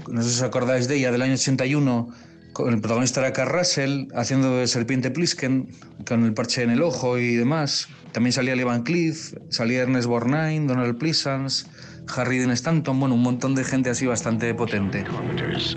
No 0.09 0.21
sé 0.21 0.29
si 0.29 0.36
os 0.36 0.41
acordáis 0.43 0.88
de 0.88 0.97
ella, 0.97 1.12
del 1.12 1.21
año 1.21 1.33
81 1.33 2.13
con 2.53 2.71
el 2.71 2.79
protagonista 2.79 3.19
era 3.19 3.33
Carl 3.33 3.51
Russell, 3.51 4.07
haciendo 4.15 4.57
de 4.57 4.67
Serpiente 4.67 5.09
Plisken, 5.09 5.69
con 6.07 6.23
el 6.23 6.33
parche 6.33 6.62
en 6.62 6.69
el 6.69 6.83
ojo 6.83 7.17
y 7.17 7.36
demás. 7.36 7.88
También 8.12 8.31
salía 8.31 8.55
Lee 8.55 8.63
Van 8.63 8.83
Cleef, 8.83 9.33
salía 9.49 9.81
Ernest 9.81 10.07
Borgnine, 10.07 10.67
Donald 10.67 10.97
Pleasance, 10.99 11.65
Harry 12.07 12.39
Dean 12.39 12.51
Stanton, 12.51 12.99
bueno, 12.99 13.15
un 13.15 13.23
montón 13.23 13.55
de 13.55 13.63
gente 13.63 13.89
así 13.89 14.05
bastante 14.05 14.53
potente. 14.53 15.03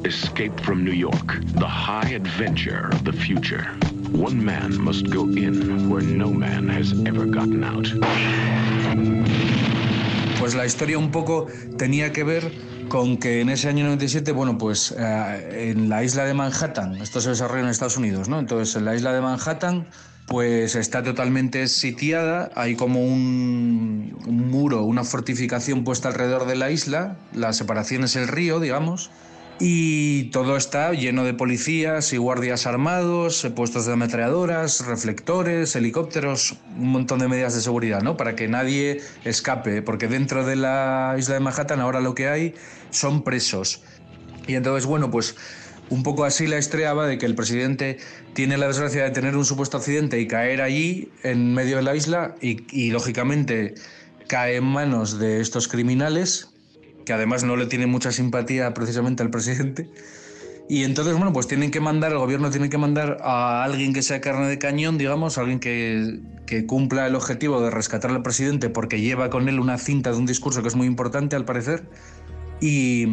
Escape 0.04 0.52
from 0.62 0.84
New 0.84 0.94
York, 0.94 1.40
the 1.58 1.66
high 1.66 2.14
adventure 2.14 2.88
of 2.92 3.04
the 3.04 3.12
future. 3.12 3.66
One 4.12 4.44
man 4.44 4.78
must 4.80 5.06
go 5.10 5.22
in 5.22 5.88
where 5.88 6.04
no 6.04 6.30
man 6.30 6.68
has 6.68 6.92
ever 7.06 7.26
gotten 7.26 7.64
out. 7.64 7.88
Pues 10.38 10.54
la 10.54 10.66
historia 10.66 10.98
un 10.98 11.10
poco 11.10 11.46
tenía 11.78 12.12
que 12.12 12.22
ver 12.24 12.52
con 12.88 13.16
que 13.16 13.40
en 13.40 13.50
ese 13.50 13.68
año 13.68 13.84
97, 13.84 14.32
bueno, 14.32 14.58
pues 14.58 14.94
eh, 14.96 15.72
en 15.72 15.88
la 15.88 16.04
isla 16.04 16.24
de 16.24 16.34
Manhattan, 16.34 16.96
esto 16.96 17.20
se 17.20 17.30
desarrolla 17.30 17.62
en 17.62 17.68
Estados 17.68 17.96
Unidos, 17.96 18.28
¿no? 18.28 18.38
Entonces 18.38 18.76
en 18.76 18.84
la 18.84 18.94
isla 18.94 19.12
de 19.12 19.20
Manhattan, 19.20 19.86
pues 20.26 20.74
está 20.74 21.04
totalmente 21.04 21.68
sitiada, 21.68 22.50
hay 22.56 22.74
como 22.74 23.00
un, 23.00 24.16
muro, 24.26 24.82
una 24.82 25.04
fortificación 25.04 25.84
puesta 25.84 26.08
alrededor 26.08 26.46
de 26.46 26.56
la 26.56 26.70
isla, 26.70 27.16
la 27.32 27.52
separación 27.52 28.04
es 28.04 28.16
el 28.16 28.26
río, 28.26 28.58
digamos, 28.58 29.10
y 29.60 30.24
todo 30.30 30.56
está 30.56 30.92
lleno 30.92 31.24
de 31.24 31.32
policías 31.32 32.12
y 32.12 32.16
guardias 32.16 32.66
armados, 32.66 33.46
puestos 33.54 33.86
de 33.86 33.92
ametralladoras, 33.92 34.84
reflectores, 34.84 35.76
helicópteros, 35.76 36.56
un 36.76 36.88
montón 36.88 37.20
de 37.20 37.28
medidas 37.28 37.54
de 37.54 37.60
seguridad, 37.60 38.02
¿no? 38.02 38.16
Para 38.16 38.34
que 38.34 38.48
nadie 38.48 39.00
escape, 39.24 39.80
porque 39.80 40.08
dentro 40.08 40.44
de 40.44 40.56
la 40.56 41.14
isla 41.16 41.34
de 41.34 41.40
Manhattan 41.40 41.80
ahora 41.80 42.00
lo 42.00 42.14
que 42.14 42.28
hay 42.28 42.54
son 42.90 43.22
presos. 43.22 43.82
Y 44.46 44.54
entonces, 44.54 44.86
bueno, 44.86 45.10
pues 45.10 45.36
un 45.90 46.02
poco 46.02 46.24
así 46.24 46.46
la 46.46 46.58
historia 46.58 46.92
va 46.94 47.06
de 47.06 47.18
que 47.18 47.26
el 47.26 47.34
presidente 47.34 47.98
tiene 48.34 48.56
la 48.56 48.66
desgracia 48.66 49.04
de 49.04 49.10
tener 49.10 49.36
un 49.36 49.44
supuesto 49.44 49.76
accidente 49.76 50.20
y 50.20 50.26
caer 50.26 50.60
allí 50.60 51.10
en 51.22 51.54
medio 51.54 51.76
de 51.76 51.82
la 51.82 51.94
isla 51.94 52.34
y, 52.40 52.90
lógicamente 52.90 53.74
cae 54.26 54.56
en 54.56 54.64
manos 54.64 55.18
de 55.18 55.40
estos 55.40 55.68
criminales 55.68 56.50
que 57.04 57.12
además 57.12 57.44
no 57.44 57.56
le 57.56 57.66
tiene 57.66 57.86
mucha 57.86 58.10
simpatía 58.10 58.74
precisamente 58.74 59.22
al 59.22 59.30
presidente. 59.30 59.88
Y 60.68 60.82
entonces, 60.82 61.14
bueno, 61.14 61.32
pues 61.32 61.46
tienen 61.46 61.70
que 61.70 61.78
mandar, 61.78 62.10
el 62.10 62.18
gobierno 62.18 62.50
tiene 62.50 62.68
que 62.68 62.78
mandar 62.78 63.18
a 63.20 63.62
alguien 63.62 63.92
que 63.92 64.02
sea 64.02 64.20
carne 64.20 64.48
de 64.48 64.58
cañón, 64.58 64.98
digamos, 64.98 65.38
alguien 65.38 65.60
que, 65.60 66.18
que 66.46 66.66
cumpla 66.66 67.06
el 67.06 67.14
objetivo 67.14 67.60
de 67.60 67.70
rescatar 67.70 68.10
al 68.10 68.22
presidente 68.22 68.68
porque 68.68 69.00
lleva 69.00 69.30
con 69.30 69.48
él 69.48 69.60
una 69.60 69.78
cinta 69.78 70.10
de 70.10 70.16
un 70.16 70.26
discurso 70.26 70.62
que 70.62 70.68
es 70.68 70.74
muy 70.74 70.88
importante, 70.88 71.36
al 71.36 71.44
parecer. 71.44 71.84
Y 72.60 73.06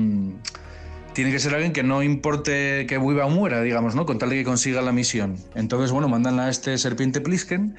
tiene 1.14 1.32
que 1.32 1.40
ser 1.40 1.54
alguien 1.54 1.72
que 1.74 1.84
no 1.84 2.04
importe 2.04 2.86
que 2.88 2.98
viva 2.98 3.26
o 3.26 3.30
muera, 3.30 3.62
digamos, 3.62 3.96
¿no? 3.96 4.06
Con 4.06 4.18
tal 4.20 4.30
de 4.30 4.36
que 4.38 4.44
consiga 4.44 4.82
la 4.82 4.92
misión. 4.92 5.38
Entonces, 5.56 5.92
bueno, 5.92 6.08
mandan 6.10 6.40
a 6.40 6.50
este 6.50 6.78
serpiente 6.78 7.22
Plisken, 7.22 7.76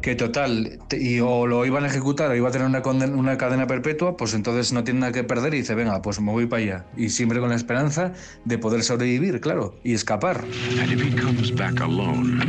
que 0.00 0.14
total, 0.14 0.78
te- 0.88 1.02
y 1.02 1.20
o 1.20 1.46
lo 1.46 1.66
iban 1.66 1.84
a 1.84 1.88
ejecutar 1.88 2.30
o 2.30 2.36
iba 2.36 2.48
a 2.48 2.52
tener 2.52 2.66
una 2.68 3.36
cadena 3.38 3.66
perpetua, 3.66 4.16
pues 4.16 4.34
entonces 4.34 4.72
no 4.72 4.84
tiene 4.84 5.00
nada 5.00 5.12
que 5.12 5.24
perder 5.24 5.54
y 5.54 5.58
dice, 5.58 5.74
venga, 5.74 6.00
pues 6.02 6.20
me 6.20 6.30
voy 6.32 6.46
para 6.46 6.62
allá. 6.62 6.84
Y 6.96 7.08
siempre 7.10 7.40
con 7.40 7.48
la 7.50 7.56
esperanza 7.56 8.12
de 8.44 8.58
poder 8.58 8.82
sobrevivir, 8.82 9.40
claro, 9.40 9.74
y 9.84 9.94
escapar. 9.94 10.44
And 10.80 10.92
if 10.92 11.02
he 11.02 11.14
comes 11.20 11.50
back 11.54 11.80
alone, 11.80 12.40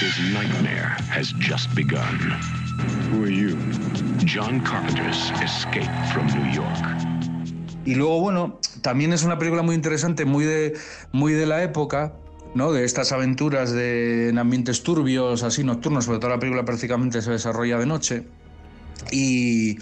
his 0.00 0.18
nightmare 0.34 0.96
has 1.10 1.32
just 1.40 1.72
begun. 1.74 2.18
Who 3.12 3.22
are 3.24 3.30
you? 3.30 3.56
John 4.24 4.60
Carpenter's 4.60 5.30
Escape 5.40 5.88
from 6.12 6.26
New 6.26 6.50
York. 6.52 7.13
Y 7.84 7.94
luego, 7.94 8.20
bueno, 8.20 8.60
también 8.80 9.12
es 9.12 9.24
una 9.24 9.38
película 9.38 9.62
muy 9.62 9.74
interesante, 9.74 10.24
muy 10.24 10.44
de, 10.44 10.74
muy 11.12 11.32
de 11.32 11.46
la 11.46 11.62
época, 11.62 12.14
¿no? 12.54 12.72
De 12.72 12.84
estas 12.84 13.12
aventuras 13.12 13.72
de, 13.72 14.28
en 14.30 14.38
ambientes 14.38 14.82
turbios, 14.82 15.42
así 15.42 15.64
nocturnos, 15.64 16.06
porque 16.06 16.20
toda 16.20 16.34
la 16.34 16.40
película 16.40 16.64
prácticamente 16.64 17.20
se 17.20 17.30
desarrolla 17.30 17.78
de 17.78 17.86
noche. 17.86 18.24
Y 19.10 19.78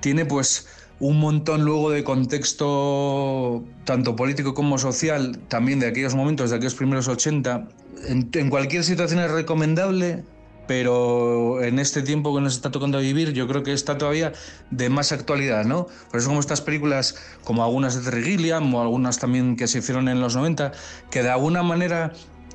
tiene 0.00 0.26
pues 0.26 0.66
un 1.00 1.20
montón 1.20 1.64
luego 1.64 1.90
de 1.90 2.04
contexto 2.04 3.64
tanto 3.84 4.16
político 4.16 4.52
como 4.52 4.78
social, 4.78 5.38
también 5.48 5.80
de 5.80 5.86
aquellos 5.86 6.14
momentos, 6.14 6.50
de 6.50 6.56
aquellos 6.56 6.74
primeros 6.74 7.08
80. 7.08 7.68
En, 8.08 8.28
en 8.32 8.50
cualquier 8.50 8.84
situación 8.84 9.20
es 9.20 9.30
recomendable, 9.30 10.24
pero 10.68 11.64
en 11.64 11.80
este 11.80 12.02
tiempo 12.02 12.32
que 12.34 12.42
nos 12.42 12.54
está 12.54 12.70
tocando 12.70 12.98
vivir, 12.98 13.32
yo 13.32 13.48
creo 13.48 13.64
que 13.64 13.72
está 13.72 13.98
todavía 13.98 14.34
de 14.70 14.90
más 14.90 15.10
actualidad, 15.10 15.64
¿no? 15.64 15.88
Por 16.10 16.20
eso 16.20 16.28
como 16.28 16.38
estas 16.38 16.60
películas, 16.60 17.16
como 17.42 17.64
algunas 17.64 17.96
de 17.96 18.08
Terry 18.08 18.22
Gilliam 18.22 18.72
o 18.74 18.82
algunas 18.82 19.18
también 19.18 19.56
que 19.56 19.66
se 19.66 19.78
hicieron 19.78 20.08
en 20.08 20.20
los 20.20 20.36
90, 20.36 20.72
que 21.10 21.22
de 21.22 21.30
alguna 21.30 21.62
manera 21.62 22.12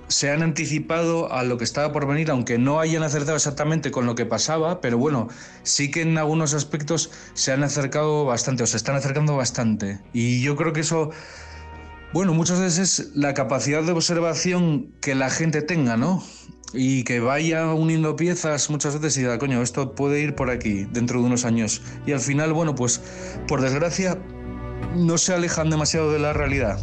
se 0.09 0.29
han 0.29 0.43
anticipado 0.43 1.33
a 1.33 1.43
lo 1.43 1.57
que 1.57 1.63
estaba 1.63 1.91
por 1.91 2.05
venir, 2.05 2.29
aunque 2.29 2.59
no 2.59 2.79
hayan 2.79 3.01
acertado 3.01 3.35
exactamente 3.35 3.89
con 3.89 4.05
lo 4.05 4.13
que 4.13 4.27
pasaba, 4.27 4.79
pero 4.79 4.99
bueno, 4.99 5.29
sí 5.63 5.89
que 5.89 6.01
en 6.01 6.15
algunos 6.19 6.53
aspectos 6.53 7.09
se 7.33 7.51
han 7.51 7.63
acercado 7.63 8.25
bastante, 8.25 8.61
o 8.61 8.67
se 8.67 8.77
están 8.77 8.95
acercando 8.95 9.35
bastante. 9.35 10.01
Y 10.13 10.43
yo 10.43 10.55
creo 10.55 10.71
que 10.71 10.81
eso, 10.81 11.09
bueno, 12.13 12.35
muchas 12.35 12.59
veces 12.59 12.99
es 12.99 13.15
la 13.15 13.33
capacidad 13.33 13.81
de 13.81 13.91
observación 13.91 14.93
que 15.01 15.15
la 15.15 15.31
gente 15.31 15.63
tenga, 15.63 15.97
¿no? 15.97 16.23
Y 16.73 17.03
que 17.03 17.19
vaya 17.19 17.73
uniendo 17.73 18.15
piezas 18.15 18.69
muchas 18.69 18.95
veces 18.95 19.17
y 19.17 19.21
diga, 19.21 19.37
coño, 19.37 19.61
esto 19.61 19.93
puede 19.93 20.21
ir 20.21 20.35
por 20.35 20.49
aquí 20.49 20.85
dentro 20.91 21.19
de 21.19 21.27
unos 21.27 21.45
años. 21.45 21.81
Y 22.05 22.11
al 22.11 22.19
final, 22.19 22.51
bueno, 22.53 22.75
pues 22.75 23.01
por 23.47 23.61
desgracia, 23.61 24.17
no 24.95 25.17
se 25.17 25.33
alejan 25.33 25.69
demasiado 25.69 26.11
de 26.11 26.19
la 26.19 26.33
realidad. 26.33 26.79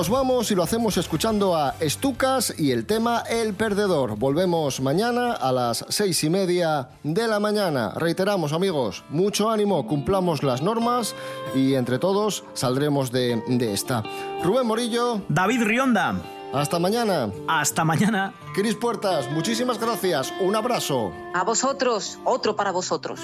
Nos 0.00 0.08
vamos 0.08 0.50
y 0.50 0.54
lo 0.54 0.62
hacemos 0.62 0.96
escuchando 0.96 1.54
a 1.54 1.74
Estucas 1.78 2.54
y 2.58 2.70
el 2.70 2.86
tema 2.86 3.22
El 3.28 3.52
Perdedor. 3.52 4.16
Volvemos 4.16 4.80
mañana 4.80 5.34
a 5.34 5.52
las 5.52 5.84
seis 5.90 6.24
y 6.24 6.30
media 6.30 6.88
de 7.02 7.28
la 7.28 7.38
mañana. 7.38 7.92
Reiteramos, 7.94 8.54
amigos, 8.54 9.04
mucho 9.10 9.50
ánimo, 9.50 9.86
cumplamos 9.86 10.42
las 10.42 10.62
normas 10.62 11.14
y 11.54 11.74
entre 11.74 11.98
todos 11.98 12.44
saldremos 12.54 13.12
de, 13.12 13.42
de 13.46 13.74
esta. 13.74 14.02
Rubén 14.42 14.66
Morillo. 14.66 15.20
David 15.28 15.64
Rionda. 15.64 16.14
Hasta 16.54 16.78
mañana. 16.78 17.30
Hasta 17.46 17.84
mañana. 17.84 18.32
Cris 18.54 18.76
Puertas, 18.76 19.30
muchísimas 19.30 19.78
gracias. 19.78 20.32
Un 20.40 20.56
abrazo. 20.56 21.12
A 21.34 21.44
vosotros, 21.44 22.18
otro 22.24 22.56
para 22.56 22.70
vosotros. 22.70 23.20